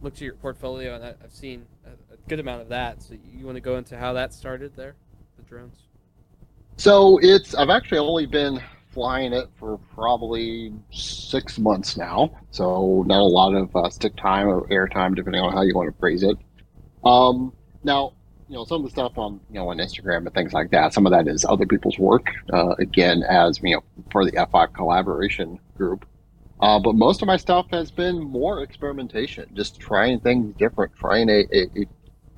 [0.00, 3.02] Look to your portfolio, and I've seen a, good amount of that.
[3.02, 4.94] So you want to go into how that started there,
[5.36, 5.88] the drones?
[6.76, 13.20] So it's I've actually only been flying it for probably six months now, so not
[13.20, 15.98] a lot of uh, stick time or air time, depending on how you want to
[15.98, 16.38] phrase it.
[17.04, 18.12] Um, now,
[18.52, 20.92] you know, some of the stuff on you know on Instagram and things like that.
[20.92, 22.26] Some of that is other people's work.
[22.52, 26.04] Uh, again, as you know, for the F5 collaboration group.
[26.60, 31.30] Uh, but most of my stuff has been more experimentation, just trying things different, trying
[31.30, 31.86] a, a, a you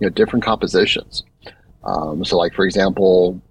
[0.02, 1.24] know different compositions.
[1.82, 3.42] Um, so, like for example,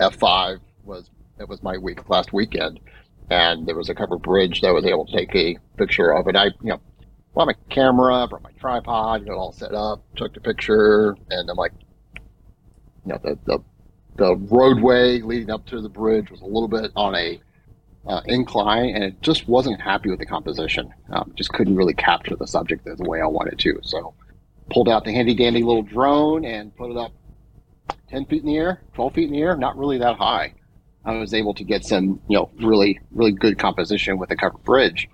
[0.00, 2.80] F5 was it was my week last weekend,
[3.30, 6.26] and there was a covered bridge that I was able to take a picture of
[6.26, 6.34] it.
[6.34, 6.80] I you know
[7.34, 11.48] brought my camera, brought my tripod, got it all set up, took the picture, and
[11.48, 11.70] I'm like,
[13.04, 13.58] you know, the, the,
[14.16, 17.40] the roadway leading up to the bridge was a little bit on a
[18.06, 20.92] uh, incline, and it just wasn't happy with the composition.
[21.10, 23.78] Um, just couldn't really capture the subject the way I wanted to.
[23.82, 24.14] So
[24.70, 27.12] pulled out the handy dandy little drone and put it up
[28.10, 30.54] 10 feet in the air, 12 feet in the air, not really that high.
[31.04, 34.62] I was able to get some, you know, really, really good composition with the covered
[34.64, 35.08] bridge.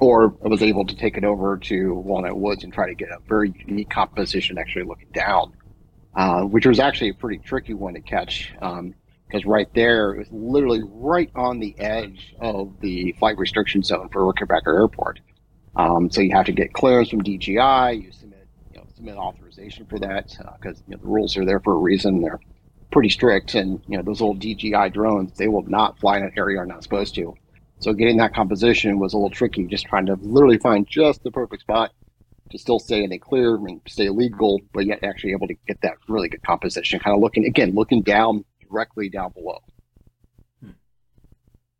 [0.00, 3.08] Or I was able to take it over to Walnut Woods and try to get
[3.08, 5.52] a very unique composition actually looking down
[6.16, 10.18] uh, which was actually a pretty tricky one to catch because um, right there it
[10.18, 15.20] was literally right on the edge of the flight restriction zone for Rickenbacker Airport.
[15.76, 18.00] Um, so you have to get clearance from DJI.
[18.02, 21.44] You submit, you know, submit authorization for that because uh, you know, the rules are
[21.44, 22.22] there for a reason.
[22.22, 22.40] They're
[22.90, 26.32] pretty strict, and you know those old DJI drones they will not fly in an
[26.38, 27.34] area they're not supposed to.
[27.78, 29.66] So getting that composition was a little tricky.
[29.66, 31.92] Just trying to literally find just the perfect spot
[32.50, 35.80] to still stay in a clear and stay legal, but yet actually able to get
[35.82, 37.00] that really good composition.
[37.00, 39.60] Kind of looking again, looking down directly down below.
[40.62, 40.70] Hmm.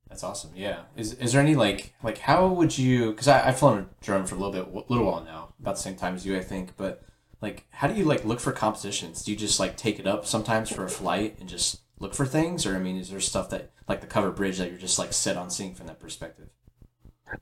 [0.09, 0.50] That's awesome.
[0.55, 0.83] Yeah.
[0.96, 3.11] Is is there any like like how would you?
[3.11, 5.96] Because I've flown a drone for a little bit, little while now, about the same
[5.96, 6.76] time as you, I think.
[6.76, 7.02] But
[7.40, 9.24] like, how do you like look for compositions?
[9.24, 12.26] Do you just like take it up sometimes for a flight and just look for
[12.26, 14.98] things, or I mean, is there stuff that like the cover bridge that you're just
[14.98, 16.48] like set on seeing from that perspective?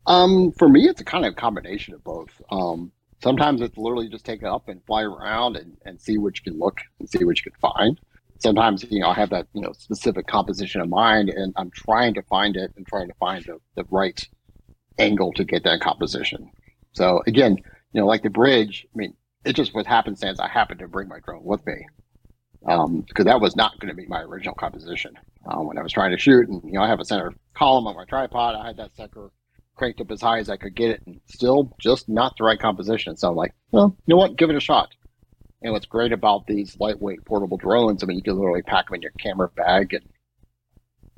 [0.07, 2.41] Um, for me, it's a kind of combination of both.
[2.51, 2.93] Um,
[3.25, 6.43] Sometimes it's literally just take it up and fly around and, and see what you
[6.45, 7.99] can look and see what you can find.
[8.39, 12.13] Sometimes, you know, I have that, you know, specific composition in mind and I'm trying
[12.15, 14.23] to find it and trying to find the, the right
[14.99, 16.51] angle to get that composition.
[16.93, 17.57] So again,
[17.95, 19.15] you know, like the bridge, I mean,
[19.47, 20.39] it just was happenstance.
[20.39, 21.87] I happened to bring my drone with me
[22.61, 25.15] because um, that was not going to be my original composition
[25.47, 26.47] uh, when I was trying to shoot.
[26.51, 28.55] And you know, I have a center column on my tripod.
[28.55, 29.31] I had that center
[29.77, 32.59] cranked up as high as I could get it, and still just not the right
[32.59, 33.17] composition.
[33.17, 34.37] So I'm like, well, you know what?
[34.37, 34.89] Give it a shot.
[35.63, 38.97] And what's great about these lightweight portable drones, I mean, you can literally pack them
[38.97, 40.05] in your camera bag and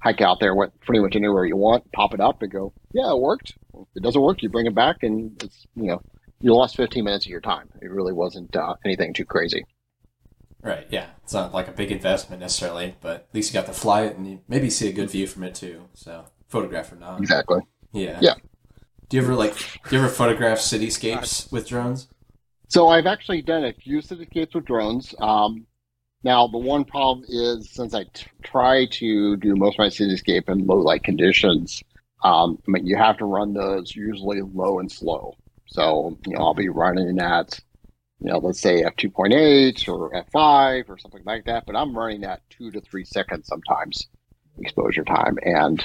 [0.01, 3.11] hike out there with pretty much anywhere you want, pop it up and go, yeah,
[3.11, 3.55] it worked.
[3.75, 6.01] If it doesn't work, you bring it back, and it's, you know,
[6.41, 7.69] you lost 15 minutes of your time.
[7.83, 9.65] It really wasn't uh, anything too crazy.
[10.63, 10.87] Right.
[10.91, 11.07] Yeah.
[11.23, 14.17] It's not like a big investment necessarily, but at least you got to fly it
[14.17, 15.89] and you maybe see a good view from it too.
[15.95, 17.21] So photograph or not.
[17.21, 17.61] Exactly.
[17.93, 18.19] Yeah.
[18.21, 18.35] Yeah.
[19.09, 22.09] Do you ever like do you ever photograph cityscapes with drones?
[22.69, 25.15] So I've actually done a few cityscapes with drones.
[25.21, 25.67] Um,
[26.25, 30.49] now the one problem is since I t- try to do most of my cityscape
[30.49, 31.85] in low light conditions,
[32.25, 35.37] um, I mean you have to run those usually low and slow.
[35.67, 37.61] So you know I'll be running at
[38.19, 41.65] you know let's say f two point eight or f five or something like that,
[41.65, 44.09] but I'm running at two to three seconds sometimes
[44.59, 45.85] exposure time and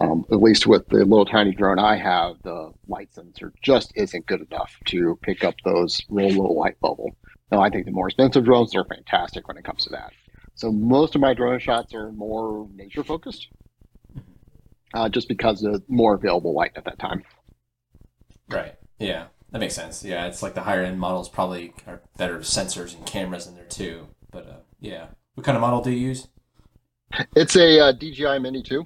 [0.00, 4.26] um, at least with the little tiny drone I have, the light sensor just isn't
[4.26, 7.16] good enough to pick up those real low light level.
[7.50, 10.12] Now, I think the more expensive drones are fantastic when it comes to that.
[10.54, 13.48] So most of my drone shots are more nature focused,
[14.94, 17.22] uh, just because of more available light at that time.
[18.48, 18.74] Right.
[18.98, 20.04] Yeah, that makes sense.
[20.04, 23.64] Yeah, it's like the higher end models probably are better sensors and cameras in there
[23.64, 24.08] too.
[24.30, 26.28] But uh, yeah, what kind of model do you use?
[27.36, 28.84] It's a uh, DJI Mini 2.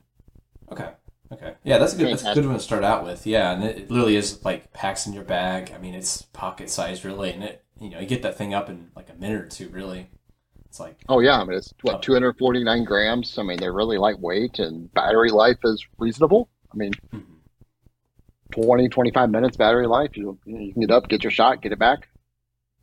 [0.73, 0.91] Okay.
[1.33, 1.55] Okay.
[1.63, 2.09] Yeah, that's a good.
[2.09, 3.27] That's a good one to start out with.
[3.27, 5.73] Yeah, and it, it literally is like packs in your bag.
[5.75, 8.69] I mean, it's pocket sized really, and it you know you get that thing up
[8.69, 9.69] in like a minute or two.
[9.69, 10.11] Really,
[10.67, 13.39] it's like oh yeah, I mean it's what 249 grams.
[13.39, 16.49] I mean they're really lightweight, and battery life is reasonable.
[16.73, 16.93] I mean.
[17.13, 17.27] Mm-hmm.
[18.53, 20.17] 20, 25 minutes battery life.
[20.17, 22.09] You, you can get up, get your shot, get it back.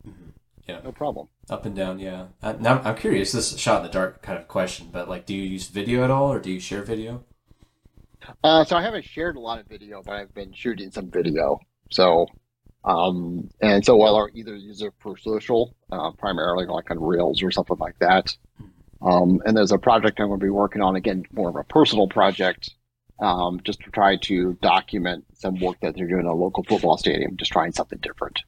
[0.06, 0.30] Mm-hmm.
[0.66, 0.80] Yeah.
[0.82, 1.28] No problem.
[1.50, 2.26] Up and down, yeah.
[2.42, 3.32] Uh, now I'm curious.
[3.32, 5.68] This is a shot in the dark kind of question, but like, do you use
[5.68, 7.24] video at all, or do you share video?
[8.42, 11.58] Uh, so I haven't shared a lot of video, but I've been shooting some video.
[11.90, 12.26] So,
[12.84, 17.42] um, and so while I'll either use it for social, uh, primarily like on Reels
[17.42, 18.36] or something like that.
[19.00, 21.64] Um, and there's a project I'm going to be working on again, more of a
[21.64, 22.70] personal project,
[23.20, 26.96] um, just to try to document some work that they're doing in a local football
[26.96, 28.40] stadium, just trying something different.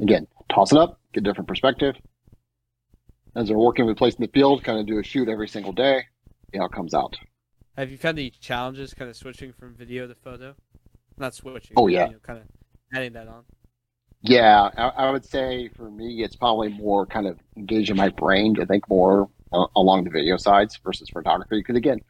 [0.00, 1.96] Again, toss it up, get a different perspective.
[3.36, 6.04] As they're working with placing the field, kind of do a shoot every single day,
[6.52, 7.16] see how it comes out.
[7.78, 10.56] Have you found any challenges kind of switching from video to photo?
[11.16, 11.74] Not switching.
[11.76, 12.06] Oh, yeah.
[12.06, 12.46] You know, kind of
[12.92, 13.44] adding that on.
[14.20, 18.56] Yeah, I, I would say for me, it's probably more kind of engaging my brain
[18.56, 21.60] to think more uh, along the video sides versus photography.
[21.60, 22.00] Because again,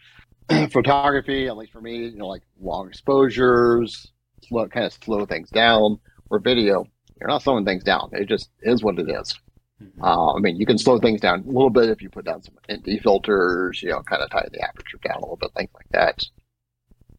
[0.71, 4.11] photography, at least for me, you know, like long exposures,
[4.49, 6.01] slow, kind of slow things down.
[6.31, 6.87] Or video,
[7.21, 8.09] you're not slowing things down.
[8.13, 9.39] It just is what it is.
[9.83, 10.03] Mhm.
[10.03, 12.43] Uh, I mean, you can slow things down a little bit if you put down
[12.43, 15.71] some ND filters, you know, kind of tighten the aperture down a little bit, things
[15.75, 16.25] like that.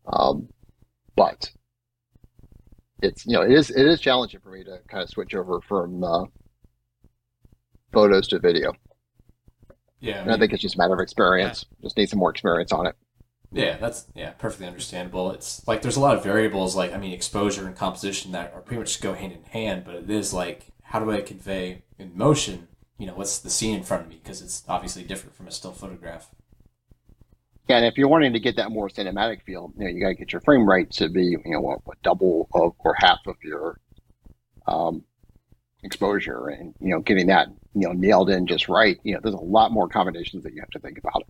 [0.08, 0.50] Um,
[1.16, 1.52] but
[3.02, 5.62] it's you know it is it is challenging for me to kind of switch over
[5.62, 6.26] from uh,
[7.94, 8.74] photos to video.
[10.00, 11.66] yeah, I And I think it's just a matter of experience.
[11.82, 12.96] Just need some more experience on it.
[13.52, 15.32] Yeah, that's yeah, perfectly understandable.
[15.32, 18.62] It's like there's a lot of variables like I mean exposure and composition that are
[18.62, 22.18] pretty much go hand in hand, but it is like how do I convey in
[22.18, 25.48] motion, you know, what's the scene in front of me because it's obviously different from
[25.48, 26.32] a still photograph.
[27.68, 30.08] Yeah, and if you're wanting to get that more cinematic feel, you know, you got
[30.08, 33.20] to get your frame rate to be, you know, what, what double of, or half
[33.28, 33.80] of your
[34.66, 35.04] um,
[35.84, 38.98] exposure, and you know, getting that, you know, nailed in just right.
[39.04, 41.24] You know, there's a lot more combinations that you have to think about.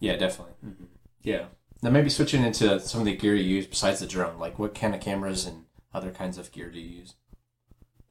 [0.00, 0.54] Yeah, definitely.
[0.64, 0.84] hmm
[1.22, 1.44] Yeah.
[1.82, 4.74] Now maybe switching into some of the gear you use besides the drone, like what
[4.74, 7.14] kind of cameras and other kinds of gear do you use?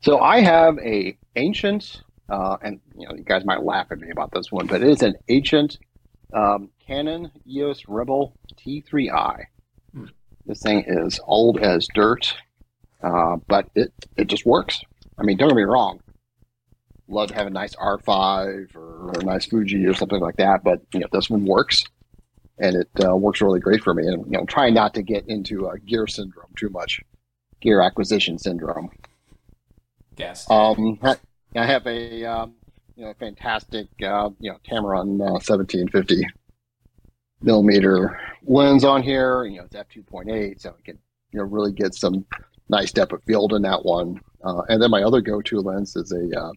[0.02, 4.10] So I have a ancient, uh, and you know, you guys might laugh at me
[4.10, 5.78] about this one, but it is an ancient
[6.34, 9.44] um, Canon EOS Rebel T3i.
[9.94, 10.06] Hmm.
[10.48, 12.36] This thing is old as dirt,
[13.04, 14.82] uh, but it it just works.
[15.20, 16.02] I mean, don't get me wrong.
[17.08, 20.82] Love to have a nice R5 or a nice Fuji or something like that, but
[20.94, 21.84] you know, this one works,
[22.58, 24.08] and it uh, works really great for me.
[24.08, 27.02] And you know, trying not to get into uh, gear syndrome too much,
[27.60, 28.90] gear acquisition syndrome.
[30.16, 30.50] Gas.
[30.50, 31.16] Um, I
[31.56, 32.56] I have a um,
[32.96, 36.28] you know fantastic uh, you know Tamron uh, 1750
[37.42, 39.46] millimeter lens on here.
[39.46, 40.98] You know it's f 2.8, so it can
[41.32, 42.26] you know really get some
[42.70, 44.22] nice depth of field in that one.
[44.44, 46.52] Uh, and then my other go-to lens is a uh,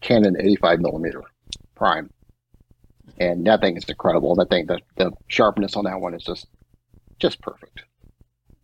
[0.00, 1.22] Canon 85 millimeter
[1.74, 2.10] prime,
[3.18, 4.34] and that thing is incredible.
[4.36, 6.46] That thing, the the sharpness on that one is just
[7.18, 7.82] just perfect.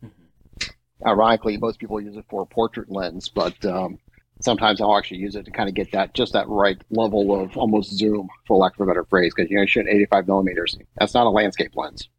[0.03, 0.71] Mhm.
[1.05, 3.97] Ironically, most people use it for a portrait lens, but um,
[4.43, 7.57] sometimes I'll actually use it to kind of get that just that right level of
[7.57, 10.77] almost zoom, for lack of a better phrase, because you know, you shoot 85 millimeters.
[10.97, 12.09] That's not a landscape lens.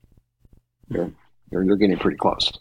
[0.88, 1.12] You're,
[1.50, 2.52] you're, you're getting pretty close.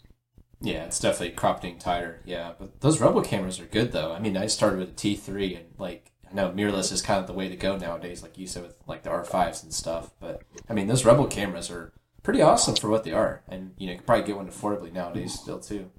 [0.60, 2.20] Yeah, it's definitely cropping tighter.
[2.24, 4.12] Yeah, but those Rebel cameras are good though.
[4.12, 7.26] I mean, I started with a T3 and like I know mirrorless is kind of
[7.26, 10.10] the way to go nowadays, like you said with like the R5s and stuff.
[10.20, 13.86] But I mean, those Rebel cameras are pretty awesome for what they are, and you
[13.86, 15.90] know, you can probably get one affordably nowadays still too.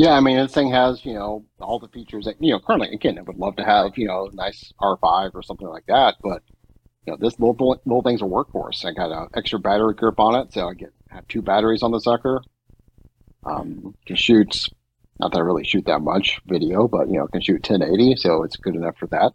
[0.00, 2.88] Yeah, I mean, this thing has, you know, all the features that, you know, currently,
[2.88, 6.14] again, I would love to have, you know, a nice R5 or something like that,
[6.22, 6.42] but,
[7.04, 8.82] you know, this little, little thing's a workhorse.
[8.86, 11.90] I got an extra battery grip on it, so I get have two batteries on
[11.90, 12.40] the sucker.
[13.44, 14.70] Um, can shoot,
[15.18, 18.42] not that I really shoot that much video, but, you know, can shoot 1080, so
[18.42, 19.32] it's good enough for that.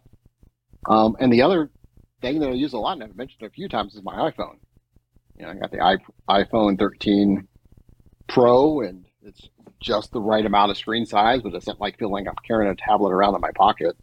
[0.88, 1.70] Um, and the other
[2.20, 4.56] thing that I use a lot, and I've mentioned a few times, is my iPhone.
[5.38, 7.46] You know, I got the iPhone 13
[8.26, 9.48] Pro, and it's
[9.86, 12.70] just the right amount of screen size, but it's not like feeling like I'm carrying
[12.70, 13.96] a tablet around in my pocket.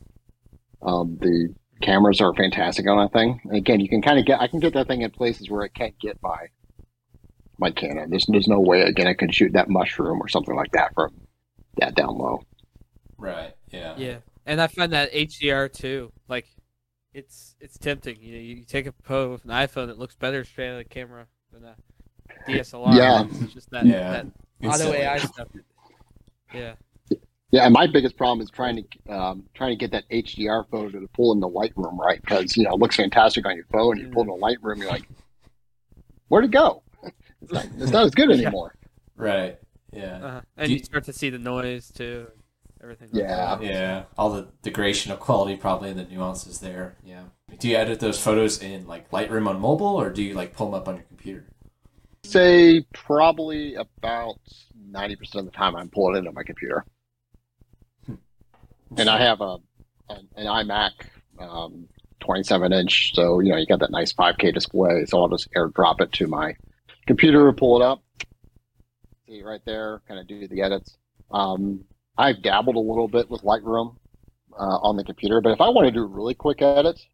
[0.82, 3.42] Um, the cameras are fantastic on that thing.
[3.44, 5.62] And again, you can kind of get I can get that thing in places where
[5.64, 6.48] I can't get my
[7.60, 8.10] my Canon.
[8.10, 11.14] There's there's no way again I could shoot that mushroom or something like that from
[11.78, 12.44] that down low.
[13.18, 13.54] Right.
[13.72, 13.96] Yeah.
[13.98, 16.12] Yeah, and I find that HDR too.
[16.28, 16.46] Like,
[17.14, 18.22] it's it's tempting.
[18.22, 20.88] You know, you take a photo with an iPhone, it looks better straight out of
[20.88, 21.76] the camera than a
[22.48, 22.96] DSLR.
[22.96, 23.26] Yeah.
[23.44, 24.12] it's just that Yeah.
[24.12, 24.98] that auto Instantly.
[24.98, 25.48] AI stuff.
[26.54, 26.74] Yeah,
[27.52, 31.00] Yeah, and my biggest problem is trying to um, trying to get that HDR photo
[31.00, 33.98] to pull in the Lightroom right because you know it looks fantastic on your phone.
[33.98, 35.08] You pull in the Lightroom, you're like,
[36.28, 36.84] where'd it go?
[37.42, 38.36] It's not, it's not as good Yeah.
[38.48, 38.76] anymore.
[39.16, 39.58] Right.
[39.92, 40.16] Yeah.
[40.26, 40.42] uh-huh.
[40.58, 42.28] and you you- start to see the noise too.
[42.82, 43.10] Everything.
[43.14, 43.56] Yeah.
[43.56, 43.64] that.
[43.64, 44.04] Yeah.
[44.18, 46.98] All the degradation of quality, probably the nuances there.
[47.04, 47.24] Yeah.
[47.60, 50.68] Do you edit those photos in like Lightroom on mobile, or do you like pull
[50.72, 51.46] them up on your computer?
[52.26, 54.40] Say probably about
[54.94, 56.86] ninety percent of the time I'm pulling it into my computer.
[58.08, 59.58] and I have a
[60.10, 60.92] an, an iMac,
[61.40, 61.88] um,
[62.20, 65.06] 27 inch, so you know you got that nice 5K display.
[65.06, 66.56] So I'll just AirDrop it to my
[67.06, 68.04] computer, pull it up,
[69.28, 70.98] see right there, kind of do the edits.
[71.32, 71.84] Um,
[72.18, 73.96] I've dabbled a little bit with Lightroom
[74.58, 77.06] uh, on the computer, but if I want to do really quick edits,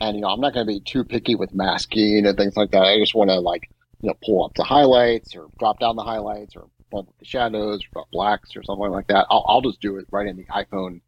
[0.00, 2.70] and you know I'm not going to be too picky with masking and things like
[2.72, 3.70] that, I just want to like
[4.00, 7.24] you know pull up the highlights or drop down the highlights or bump up the
[7.24, 9.26] shadows or blacks or something like that.
[9.30, 11.00] I'll, I'll just do it right in the iPhone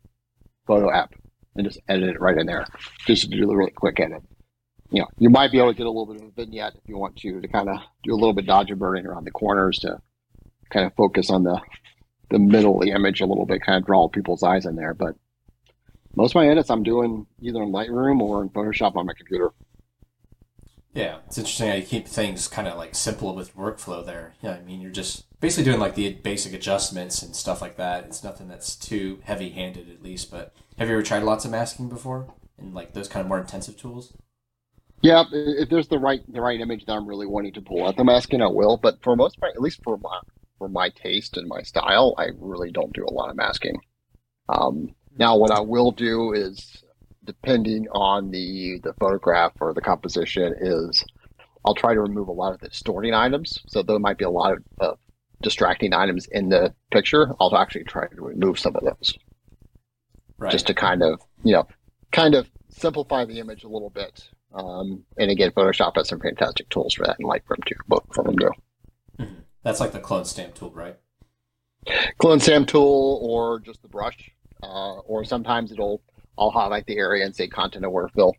[0.66, 1.14] photo app
[1.54, 2.66] and just edit it right in there
[3.06, 4.22] just to do the really quick edit.
[4.90, 6.88] You know, you might be able to get a little bit of a vignette if
[6.88, 9.30] you want to to kind of do a little bit dodge and burning around the
[9.30, 10.00] corners to
[10.70, 11.60] kind of focus on the
[12.30, 14.94] the middle of the image a little bit, kind of draw people's eyes in there.
[14.94, 15.14] But
[16.16, 19.50] most of my edits I'm doing either in Lightroom or in Photoshop on my computer.
[20.94, 24.34] Yeah, it's interesting how you keep things kind of like simple with workflow there.
[24.40, 28.04] Yeah, I mean, you're just basically doing like the basic adjustments and stuff like that.
[28.04, 30.30] It's nothing that's too heavy handed, at least.
[30.30, 33.40] But have you ever tried lots of masking before and like those kind of more
[33.40, 34.12] intensive tools?
[35.02, 37.96] Yeah, if there's the right the right image that I'm really wanting to pull out
[37.96, 38.76] the masking, I will.
[38.76, 40.20] But for most part, at least for my
[40.58, 43.80] for my taste and my style, I really don't do a lot of masking.
[44.48, 46.84] Um, now, what I will do is
[47.24, 51.04] depending on the the photograph or the composition is
[51.64, 53.58] I'll try to remove a lot of the distorting items.
[53.66, 54.94] So there might be a lot of uh,
[55.42, 57.32] distracting items in the picture.
[57.40, 59.14] I'll actually try to remove some of those,
[60.38, 60.52] right.
[60.52, 61.68] just to kind of you know,
[62.10, 64.28] kind of simplify the image a little bit.
[64.52, 67.76] Um, and again, Photoshop has some fantastic tools for that, and Lightroom too.
[67.86, 68.50] Both of them do.
[69.20, 69.34] Mm-hmm.
[69.62, 70.96] That's like the clone stamp tool, right?
[72.18, 74.30] Clone stamp tool, or just the brush,
[74.62, 76.02] uh, or sometimes it'll
[76.38, 78.34] I'll highlight the area and say content aware fill.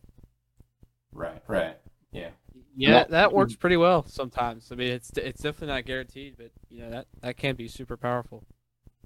[1.11, 1.77] Right, right.
[2.11, 2.29] Yeah.
[2.77, 4.69] Yeah, that, that works pretty well sometimes.
[4.71, 7.95] I mean, it's it's definitely not guaranteed, but you know that that can be super
[7.95, 8.43] powerful.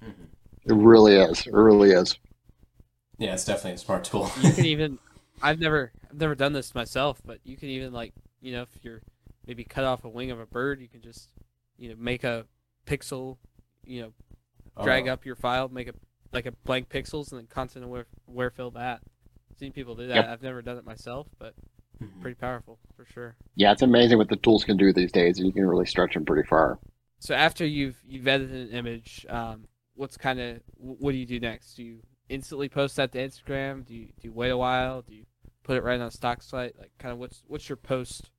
[0.04, 0.24] Mm-hmm.
[0.66, 1.46] It really is.
[1.46, 2.18] It really is.
[3.20, 4.32] Yeah, it's definitely a smart tool.
[4.42, 4.98] you can even,
[5.42, 8.70] I've never I've never done this myself, but you can even like you know if
[8.82, 9.02] you're
[9.46, 11.30] maybe cut off a wing of a bird, you can just
[11.78, 12.46] you know make a
[12.88, 13.38] pixel,
[13.86, 15.14] you know, drag oh.
[15.14, 15.94] up your file, make a
[16.34, 19.02] like a blank pixels and then content aware, aware fill that.
[19.52, 20.16] I've seen people do that.
[20.16, 20.28] Yep.
[20.28, 21.54] I've never done it myself, but
[22.02, 22.22] mm-hmm.
[22.22, 23.36] pretty powerful for sure.
[23.56, 26.14] Yeah, it's amazing what the tools can do these days, and you can really stretch
[26.14, 26.80] them pretty far.
[27.20, 29.66] So after you've you've edited an image, um,
[29.96, 31.76] what's kind of what do you do next?
[31.76, 32.00] Do you
[32.30, 33.86] instantly post that to Instagram?
[33.86, 35.02] Do you do you wait a while?
[35.02, 35.26] Do you
[35.64, 36.78] put it right on a stock site?
[36.78, 38.32] Like, kind of what's what's your post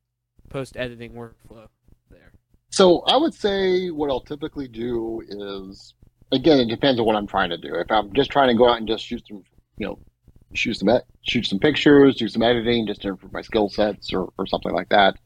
[0.49, 1.69] post editing workflow
[2.11, 2.33] there?
[2.71, 5.95] So I would say what I'll typically do is
[6.33, 7.75] again, it depends on what I'm trying to do.
[7.75, 9.43] If I'm just trying to go out and just shoot some,
[9.77, 9.99] you know,
[10.55, 10.89] shoot some
[11.23, 14.73] shoot some pictures, do some editing, just to improve my skill sets or, or something
[14.73, 15.17] like that,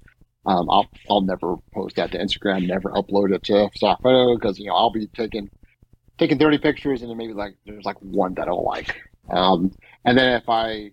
[0.46, 4.58] um, I'll I'll never post that to Instagram, never upload it to stock photo because
[4.58, 5.50] you know I'll be taking
[6.18, 8.96] taking 30 pictures and then maybe like there's like one that I don't like.
[9.30, 9.72] Um,
[10.04, 10.90] and then if I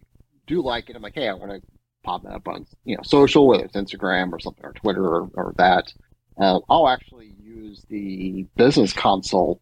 [0.47, 1.61] do like it, I'm like, hey, I want to
[2.03, 5.29] pop that up on you know social, whether it's Instagram or something or Twitter or,
[5.33, 5.91] or that.
[6.39, 9.61] Uh, I'll actually use the business console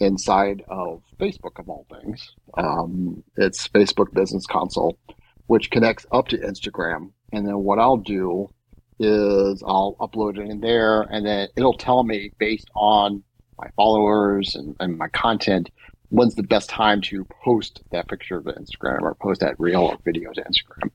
[0.00, 2.30] inside of Facebook, of all things.
[2.56, 4.98] Um, it's Facebook Business Console,
[5.46, 7.10] which connects up to Instagram.
[7.32, 8.50] And then what I'll do
[8.98, 13.22] is I'll upload it in there, and then it'll tell me based on
[13.58, 15.70] my followers and, and my content
[16.10, 19.98] when's the best time to post that picture to Instagram or post that reel or
[20.04, 20.90] video to Instagram.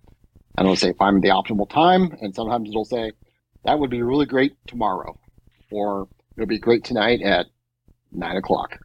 [0.58, 3.12] And it'll say find the optimal time, and sometimes it'll say
[3.64, 5.18] that would be really great tomorrow,
[5.72, 7.46] or it'll be great tonight at
[8.12, 8.80] nine o'clock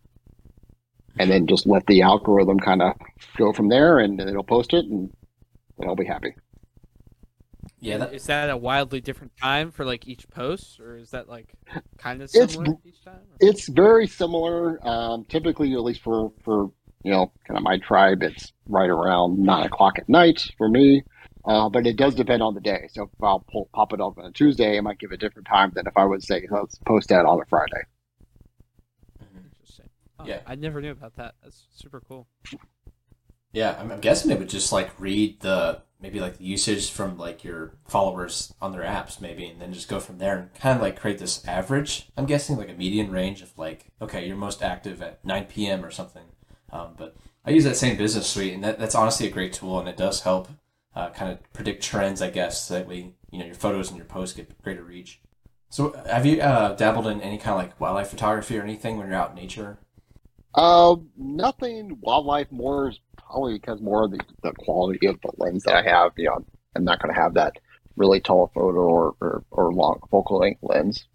[1.19, 2.95] and then just let the algorithm kind of
[3.37, 5.11] go from there, and it'll post it, and
[5.83, 6.35] I'll be happy.
[7.81, 8.15] Yeah, that...
[8.15, 11.55] is that a wildly different time for like each post, or is that like
[11.99, 13.15] kind of similar it's, each time?
[13.15, 13.37] Or?
[13.41, 14.87] It's very similar.
[14.87, 16.71] Um, typically, at least for for
[17.05, 21.03] you know, kind of my tribe, it's right around nine o'clock at night for me.
[21.45, 22.89] Uh, but it does depend on the day.
[22.93, 25.47] So if I'll pull, pop it up on a Tuesday, I might give a different
[25.47, 27.85] time than if I would say let's post that on a Friday.
[30.19, 31.35] Oh, yeah, I never knew about that.
[31.43, 32.27] That's super cool.
[33.53, 37.17] Yeah, I'm, I'm, guessing it would just like read the maybe like the usage from
[37.17, 40.77] like your followers on their apps, maybe, and then just go from there and kind
[40.77, 42.09] of like create this average.
[42.17, 45.85] I'm guessing like a median range of like, okay, you're most active at 9 p.m.
[45.85, 46.25] or something.
[46.71, 49.79] Um, but I use that same business suite, and that, that's honestly a great tool,
[49.79, 50.49] and it does help
[50.95, 53.97] uh, kind of predict trends, I guess, so that way you know your photos and
[53.97, 55.21] your posts get greater reach.
[55.71, 59.09] So, have you uh, dabbled in any kind of like wildlife photography or anything when
[59.09, 59.79] you're out in nature?
[60.55, 65.65] Uh, nothing wildlife more is probably because more of the, the quality of the lens
[65.65, 66.13] that I have.
[66.17, 66.45] You know,
[66.75, 67.55] I'm not going to have that
[67.97, 71.07] really tall photo or, or, or long focal length lens.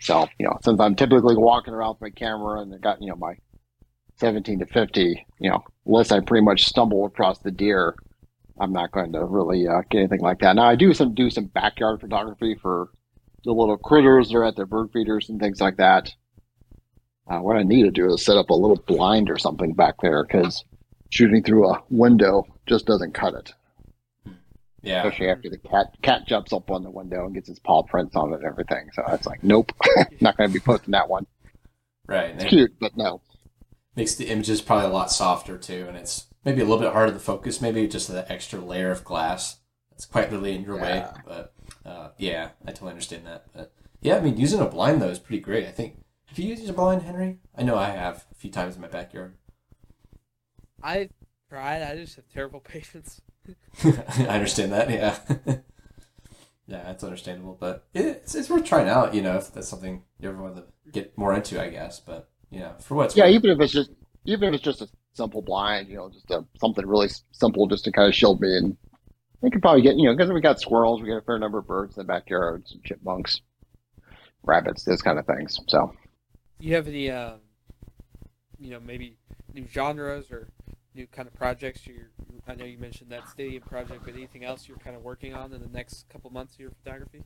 [0.00, 3.08] So, you know, since I'm typically walking around with my camera and I got, you
[3.08, 3.34] know, my
[4.16, 7.96] 17 to 50, you know, unless I pretty much stumble across the deer,
[8.60, 10.56] I'm not going to really uh, get anything like that.
[10.56, 12.90] Now, I do some do some backyard photography for
[13.44, 16.12] the little critters that are at their bird feeders and things like that.
[17.28, 19.96] Uh, what I need to do is set up a little blind or something back
[20.00, 20.64] there because
[21.10, 23.54] shooting through a window just doesn't cut it.
[24.82, 25.02] Yeah.
[25.02, 28.14] Especially after the cat cat jumps up on the window and gets his paw prints
[28.16, 28.88] on it and everything.
[28.94, 29.72] So it's like, nope,
[30.20, 31.26] not going to be posting that one.
[32.06, 32.34] Right.
[32.34, 33.20] It's cute, but no.
[33.96, 37.12] Makes the images probably a lot softer too, and it's maybe a little bit harder
[37.12, 37.60] to focus.
[37.60, 39.58] Maybe just that extra layer of glass.
[39.92, 40.82] It's quite literally in your yeah.
[40.82, 41.54] way, but
[41.84, 43.46] uh, yeah, I totally understand that.
[43.52, 45.66] But yeah, I mean, using a blind though is pretty great.
[45.66, 45.96] I think
[46.28, 47.40] Have you used a blind, Henry?
[47.54, 49.36] I know I have a few times in my backyard.
[50.82, 51.10] I
[51.48, 51.82] tried.
[51.82, 53.20] I just have terrible patience.
[53.84, 54.90] I understand that.
[54.90, 55.18] Yeah.
[56.66, 59.14] yeah, that's understandable, but it's it's worth trying out.
[59.14, 62.00] You know, if that's something you ever want to get more into, I guess.
[62.00, 63.28] But you know, for what's Yeah, worth.
[63.28, 63.90] even if it's just
[64.24, 67.84] even if it's just a simple blind, you know, just a, something really simple just
[67.84, 68.76] to kind of shield me, and
[69.42, 71.58] we could probably get you know because we got squirrels, we got a fair number
[71.58, 73.40] of birds in the backyard, some chipmunks,
[74.42, 75.60] rabbits, those kind of things.
[75.68, 75.92] So
[76.60, 77.40] You have any, um,
[78.58, 79.16] you know, maybe
[79.54, 80.48] new genres or
[80.94, 81.86] new kind of projects?
[81.86, 82.10] You're,
[82.46, 85.52] I know you mentioned that stadium project, but anything else you're kind of working on
[85.52, 87.22] in the next couple months of your photography?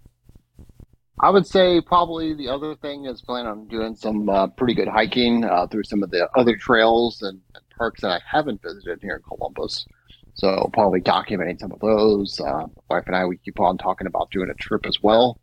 [1.21, 4.89] I would say probably the other thing is plan on doing some uh, pretty good
[4.89, 9.01] hiking uh, through some of the other trails and, and parks that I haven't visited
[9.01, 9.87] here in Columbus.
[10.35, 12.41] So probably documenting some of those.
[12.41, 15.39] Uh, wife and I we keep on talking about doing a trip as well.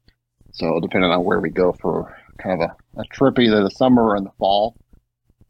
[0.51, 4.09] So depending on where we go for kind of a, a trip, either the summer
[4.09, 4.75] or in the fall.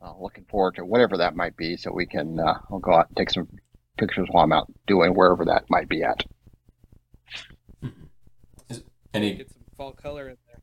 [0.02, 3.08] Uh, looking forward to whatever that might be, so we can uh, I'll go out
[3.10, 3.50] and take some
[3.98, 6.24] pictures while I'm out doing wherever that might be at.
[9.14, 9.34] Any?
[9.34, 10.62] Get some fall color in there.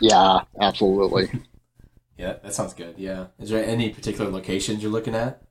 [0.00, 1.30] Yeah, absolutely.
[2.18, 2.94] Yeah, that sounds good.
[2.96, 3.26] Yeah.
[3.38, 5.42] Is there any particular locations you're looking at?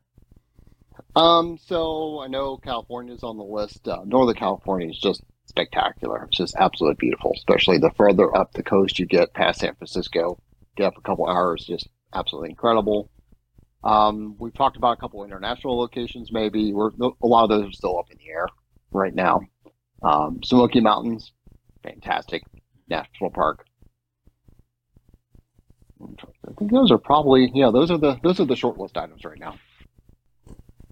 [1.15, 3.87] Um, so I know California's on the list.
[3.87, 6.25] Uh, Northern California is just spectacular.
[6.25, 10.37] It's just absolutely beautiful, especially the further up the coast you get past San Francisco.
[10.75, 13.09] Get up a couple hours, just absolutely incredible.
[13.83, 16.31] Um, we've talked about a couple international locations.
[16.31, 18.47] Maybe we're a lot of those are still up in the air
[18.91, 19.41] right now.
[20.01, 21.31] Um, Smoky Mountains,
[21.83, 22.43] fantastic
[22.89, 23.65] national park.
[26.01, 29.23] I think those are probably yeah those are the those are the short list items
[29.23, 29.55] right now.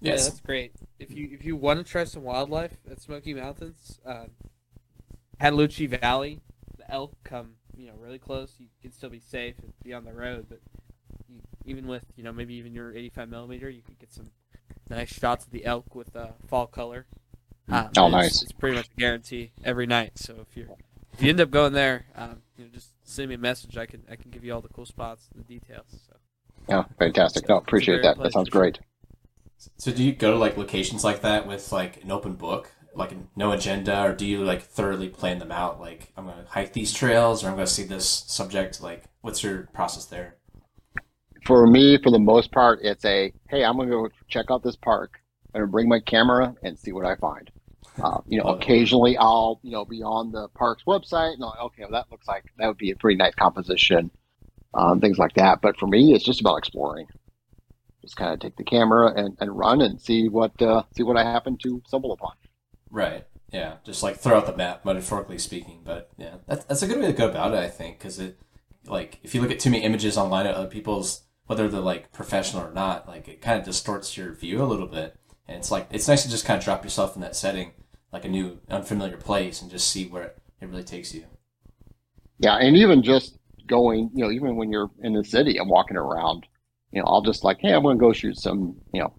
[0.03, 0.73] Yeah, that's great.
[0.99, 4.31] If you if you want to try some wildlife at Smoky Mountains, um,
[5.39, 6.41] Cataloochee Valley,
[6.77, 8.53] the elk come you know really close.
[8.59, 10.59] You can still be safe and be on the road, but
[11.29, 14.29] you, even with you know maybe even your 85 millimeter, you could get some
[14.89, 17.05] nice shots of the elk with uh, fall color.
[17.69, 18.41] Um, Oh, it's- nice.
[18.43, 20.17] It's pretty much a guarantee every night.
[20.17, 20.67] So if you
[21.13, 23.77] if you end up going there, um, you know just send me a message.
[23.77, 25.85] I can I can give you all the cool spots and the details.
[26.07, 26.17] So.
[26.69, 27.47] Yeah, fantastic.
[27.49, 28.17] No, appreciate very that.
[28.21, 28.79] That sounds to great.
[29.77, 33.13] So do you go to like locations like that with like an open book, like
[33.35, 35.79] no agenda, or do you like thoroughly plan them out?
[35.79, 38.81] Like I'm gonna hike these trails, or I'm gonna see this subject.
[38.81, 40.37] Like, what's your process there?
[41.45, 44.75] For me, for the most part, it's a hey, I'm gonna go check out this
[44.75, 45.19] park.
[45.53, 47.51] I'm gonna bring my camera and see what I find.
[48.01, 51.83] Uh, you know, occasionally I'll you know be on the park's website and I'll, okay,
[51.83, 54.09] well, that looks like that would be a pretty nice composition,
[54.73, 55.61] um, things like that.
[55.61, 57.07] But for me, it's just about exploring.
[58.03, 61.15] Just kind of take the camera and, and run and see what uh, see what
[61.15, 62.33] I happen to stumble upon.
[62.89, 63.25] Right.
[63.49, 63.75] Yeah.
[63.85, 65.79] Just like throw out the map, metaphorically speaking.
[65.85, 67.59] But yeah, that's that's a good way to go about it.
[67.59, 68.37] I think because it,
[68.85, 72.11] like, if you look at too many images online of other people's, whether they're like
[72.11, 75.15] professional or not, like it kind of distorts your view a little bit.
[75.47, 77.71] And it's like it's nice to just kind of drop yourself in that setting,
[78.11, 81.23] like a new unfamiliar place, and just see where it really takes you.
[82.39, 85.95] Yeah, and even just going, you know, even when you're in the city and walking
[85.95, 86.45] around,
[86.93, 89.13] you know, I'll just like, hey, I'm going to go shoot some, you know,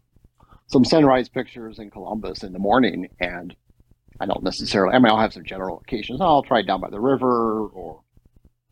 [0.68, 3.55] some sunrise pictures in Columbus in the morning, and
[4.20, 4.95] I don't necessarily.
[4.95, 6.20] I mean, I'll have some general locations.
[6.20, 8.01] I'll try down by the river, or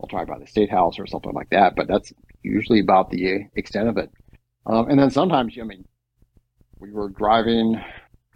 [0.00, 1.74] I'll try by the state house, or something like that.
[1.76, 4.11] But that's usually about the extent of it.
[4.66, 5.84] Um, and then sometimes, I mean,
[6.78, 7.82] we were driving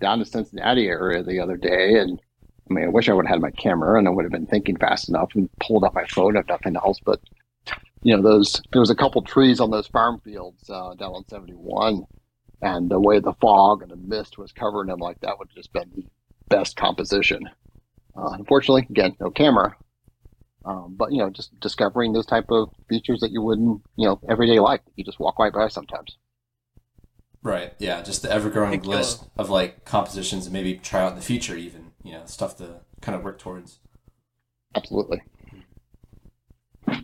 [0.00, 2.20] down to Cincinnati area the other day, and
[2.68, 4.46] I mean, I wish I would have had my camera and I would have been
[4.46, 6.98] thinking fast enough and pulled up my phone if nothing else.
[7.04, 7.20] But
[8.02, 11.28] you know, those there was a couple trees on those farm fields uh, down on
[11.28, 12.04] seventy one,
[12.62, 15.56] and the way the fog and the mist was covering them, like that would have
[15.56, 16.04] just been the
[16.48, 17.48] best composition.
[18.16, 19.76] Uh, unfortunately, again, no camera.
[20.64, 24.20] Um, but you know, just discovering those type of features that you wouldn't, you know,
[24.28, 24.80] everyday life.
[24.96, 26.16] You just walk right by sometimes.
[27.42, 27.74] Right.
[27.78, 28.02] Yeah.
[28.02, 31.16] Just the ever growing Think, uh, list of like compositions and maybe try out in
[31.16, 33.78] the future, even you know, stuff to kind of work towards.
[34.74, 35.22] Absolutely.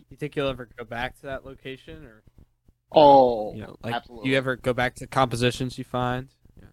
[0.09, 2.23] You think you'll ever go back to that location, or
[2.91, 4.29] Oh, you know, like absolutely.
[4.29, 6.29] you ever go back to compositions you find?
[6.59, 6.67] Yeah.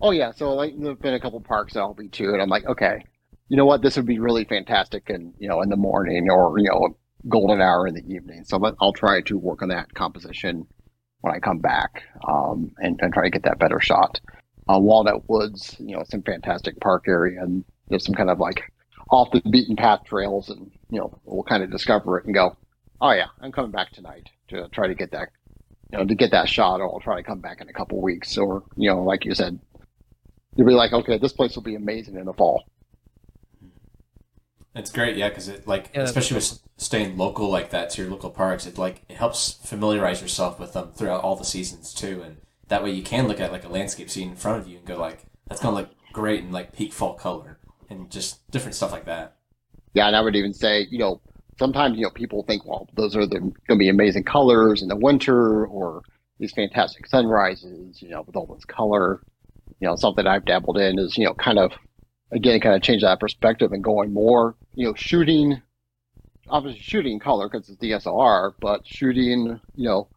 [0.00, 2.66] Oh yeah, so like there've been a couple parks I'll be to, and I'm like,
[2.66, 3.04] okay,
[3.48, 6.58] you know what, this would be really fantastic, and you know, in the morning or
[6.58, 6.96] you know,
[7.28, 8.44] golden hour in the evening.
[8.44, 10.66] So let, I'll try to work on that composition
[11.20, 14.20] when I come back, um, and, and try to get that better shot.
[14.68, 18.38] Uh, Walnut Woods, you know, it's some fantastic park area, and there's some kind of
[18.38, 18.62] like
[19.10, 22.56] off the beaten path trails, and you know, we'll kind of discover it and go,
[23.00, 25.28] oh yeah, I'm coming back tonight to try to get that,
[25.92, 28.00] you know, to get that shot, or I'll try to come back in a couple
[28.00, 29.58] weeks, or you know, like you said,
[30.56, 32.64] you'll be like, okay, this place will be amazing in the fall.
[34.74, 38.10] It's great, yeah, because it like Yeah, especially with staying local like that to your
[38.10, 42.22] local parks, it like it helps familiarize yourself with them throughout all the seasons too,
[42.22, 42.36] and
[42.68, 44.86] that way you can look at like a landscape scene in front of you and
[44.86, 47.57] go like that's gonna look great in like peak fall color
[47.90, 49.36] and just different stuff like that.
[49.94, 51.20] Yeah, and I would even say, you know,
[51.58, 54.96] sometimes you know people think, well, those are going to be amazing colors in the
[54.96, 56.02] winter, or
[56.38, 59.22] these fantastic sunrises, you know, with all this color.
[59.80, 61.72] You know, something I've dabbled in is, you know, kind of
[62.30, 65.60] again, kind of change that perspective and going more, you know, shooting,
[66.48, 70.08] obviously shooting color because it's DSLR, but shooting, you know,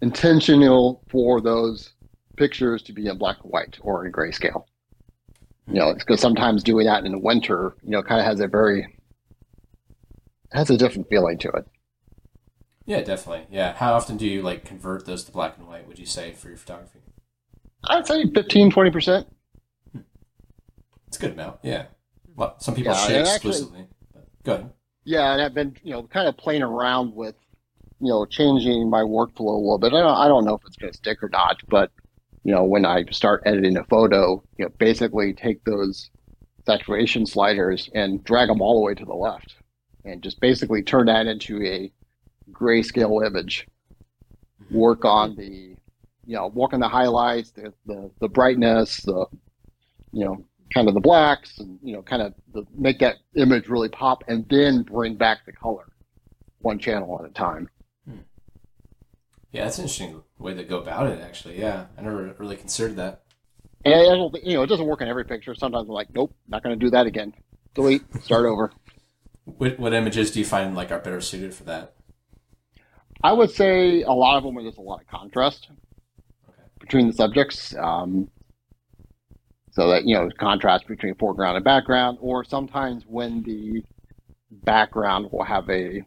[0.00, 1.92] intentional for those
[2.36, 4.64] pictures to be in black and white or in grayscale.
[5.66, 8.46] You know, because sometimes doing that in the winter, you know, kind of has a
[8.48, 8.86] very
[10.52, 11.66] has a different feeling to it.
[12.86, 13.46] Yeah, definitely.
[13.50, 15.88] Yeah, how often do you like convert those to black and white?
[15.88, 17.00] Would you say for your photography?
[17.84, 19.26] I'd say 15, 20 percent.
[19.92, 20.00] Hmm.
[21.08, 21.58] It's a good amount.
[21.62, 21.86] Yeah.
[22.36, 23.86] Well, some people Yeah, and actually-
[24.42, 24.70] go ahead.
[25.06, 27.34] Yeah, and I've been, you know, kind of playing around with,
[28.00, 29.92] you know, changing my workflow a little bit.
[29.92, 31.90] I don't, I don't know if it's going to stick or not, but
[32.44, 36.10] you know, when I start editing a photo, you know, basically take those
[36.66, 39.56] saturation sliders and drag them all the way to the left,
[40.04, 41.90] and just basically turn that into a
[42.52, 43.66] grayscale image.
[44.70, 45.74] Work on the,
[46.26, 49.26] you know, work on the highlights, the the, the brightness, the,
[50.12, 53.68] you know, kind of the blacks and you know kind of the, make that image
[53.68, 55.92] really pop and then bring back the color
[56.60, 57.68] one channel at a time.
[58.08, 58.18] Hmm.
[59.52, 61.20] Yeah, that's interesting way to go about it.
[61.20, 63.22] Actually, yeah, I never really considered that.
[63.84, 66.78] and you know it doesn't work in every picture sometimes i'm like nope not going
[66.78, 67.32] to do that again
[67.74, 68.70] delete start over
[69.44, 71.94] What, what images do you find like are better suited for that?
[73.22, 75.68] i would say a lot of them where there's a lot of contrast
[76.48, 76.62] Okay.
[76.80, 78.28] between the subjects um,
[79.72, 83.82] so that you know contrast between foreground and background or sometimes when the
[84.50, 86.02] background will have a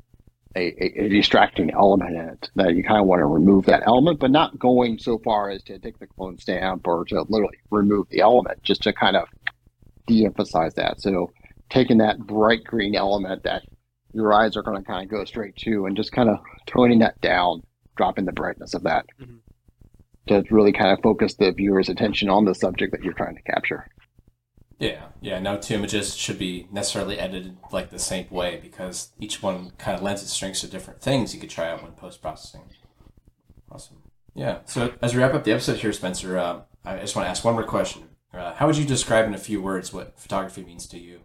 [0.58, 4.20] a, a, distracting element in it that you kind of want to remove that element
[4.20, 8.08] but not going so far as to take the clone stamp or to literally remove
[8.10, 9.28] the element just to kind of
[10.08, 11.32] de-emphasize that so
[11.70, 13.64] taking that bright green element that
[14.14, 17.00] your eyes are going to kind of go straight to and just kind of toning
[17.00, 17.62] that down
[17.96, 19.40] dropping the brightness of that Mhm.
[20.28, 23.42] to really kind of focus the viewer's attention on the subject that you're trying to
[23.44, 23.88] capture
[24.80, 25.40] Yeah, yeah.
[25.40, 29.98] No two images should be necessarily edited like the same way because each one kind
[29.98, 32.62] of lends its strengths to different things you could try out when post processing.
[33.72, 33.98] Awesome.
[34.36, 34.60] Yeah.
[34.66, 37.44] So as we wrap up the episode here, Spencer, uh, I just want to ask
[37.44, 38.04] one more question.
[38.32, 41.22] Uh, how would you describe in a few words what photography means to you?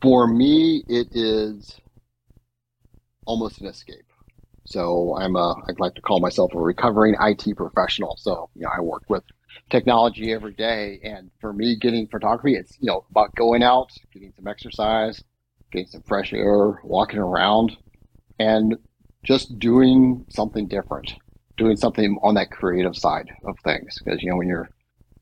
[0.00, 1.80] for me it is
[3.26, 4.06] almost an escape
[4.64, 8.70] so i'm a, I'd like to call myself a recovering it professional so you know
[8.76, 9.24] i work with
[9.70, 11.00] technology every day.
[11.02, 15.22] And for me getting photography it's you know about going out getting some exercise
[15.72, 17.76] getting some fresh air walking around
[18.38, 18.76] and
[19.24, 21.14] just doing something different
[21.56, 23.98] doing something on that creative side of things.
[24.02, 24.70] Because you know when you're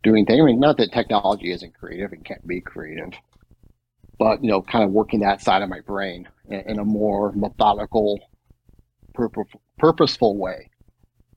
[0.02, 3.12] doing things I mean, not that technology isn't creative and can't be creative
[4.18, 7.32] but you know, kind of working that side of my brain in, in a more
[7.32, 8.18] methodical,
[9.16, 9.44] purpo-
[9.78, 10.70] purposeful way,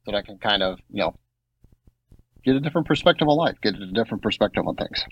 [0.06, 1.16] so that I can kind of you know
[2.44, 5.06] get a different perspective on life, get a different perspective on things.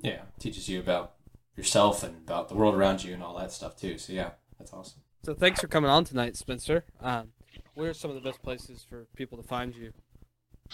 [0.00, 1.14] Yeah, teaches you about
[1.56, 3.98] yourself and about the world around you and all that stuff too.
[3.98, 5.00] So yeah, that's awesome.
[5.24, 6.84] So thanks for coming on tonight, Spencer.
[7.00, 7.28] Um,
[7.74, 9.92] where are some of the best places for people to find you?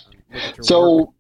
[0.07, 0.65] Um, look at your work?
[0.65, 1.15] So,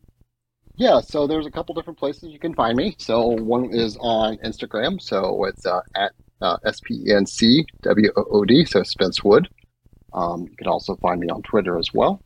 [0.77, 2.95] yeah, so there's a couple different places you can find me.
[2.99, 7.67] So one is on Instagram, so it's uh, at uh, S P E N C
[7.83, 9.49] W O O D, so Spence Wood.
[10.13, 12.23] Um, you can also find me on Twitter as well.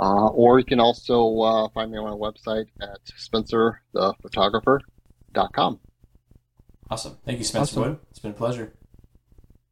[0.00, 5.80] Uh, or you can also uh, find me on my website at spencerthephotographer.com.
[6.90, 7.18] Awesome.
[7.24, 7.82] Thank you, Spencer Awesome.
[7.82, 7.98] Wood.
[8.10, 8.72] It's been a pleasure.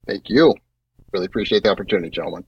[0.06, 0.54] Thank you.
[1.12, 2.44] Really appreciate the opportunity, gentlemen.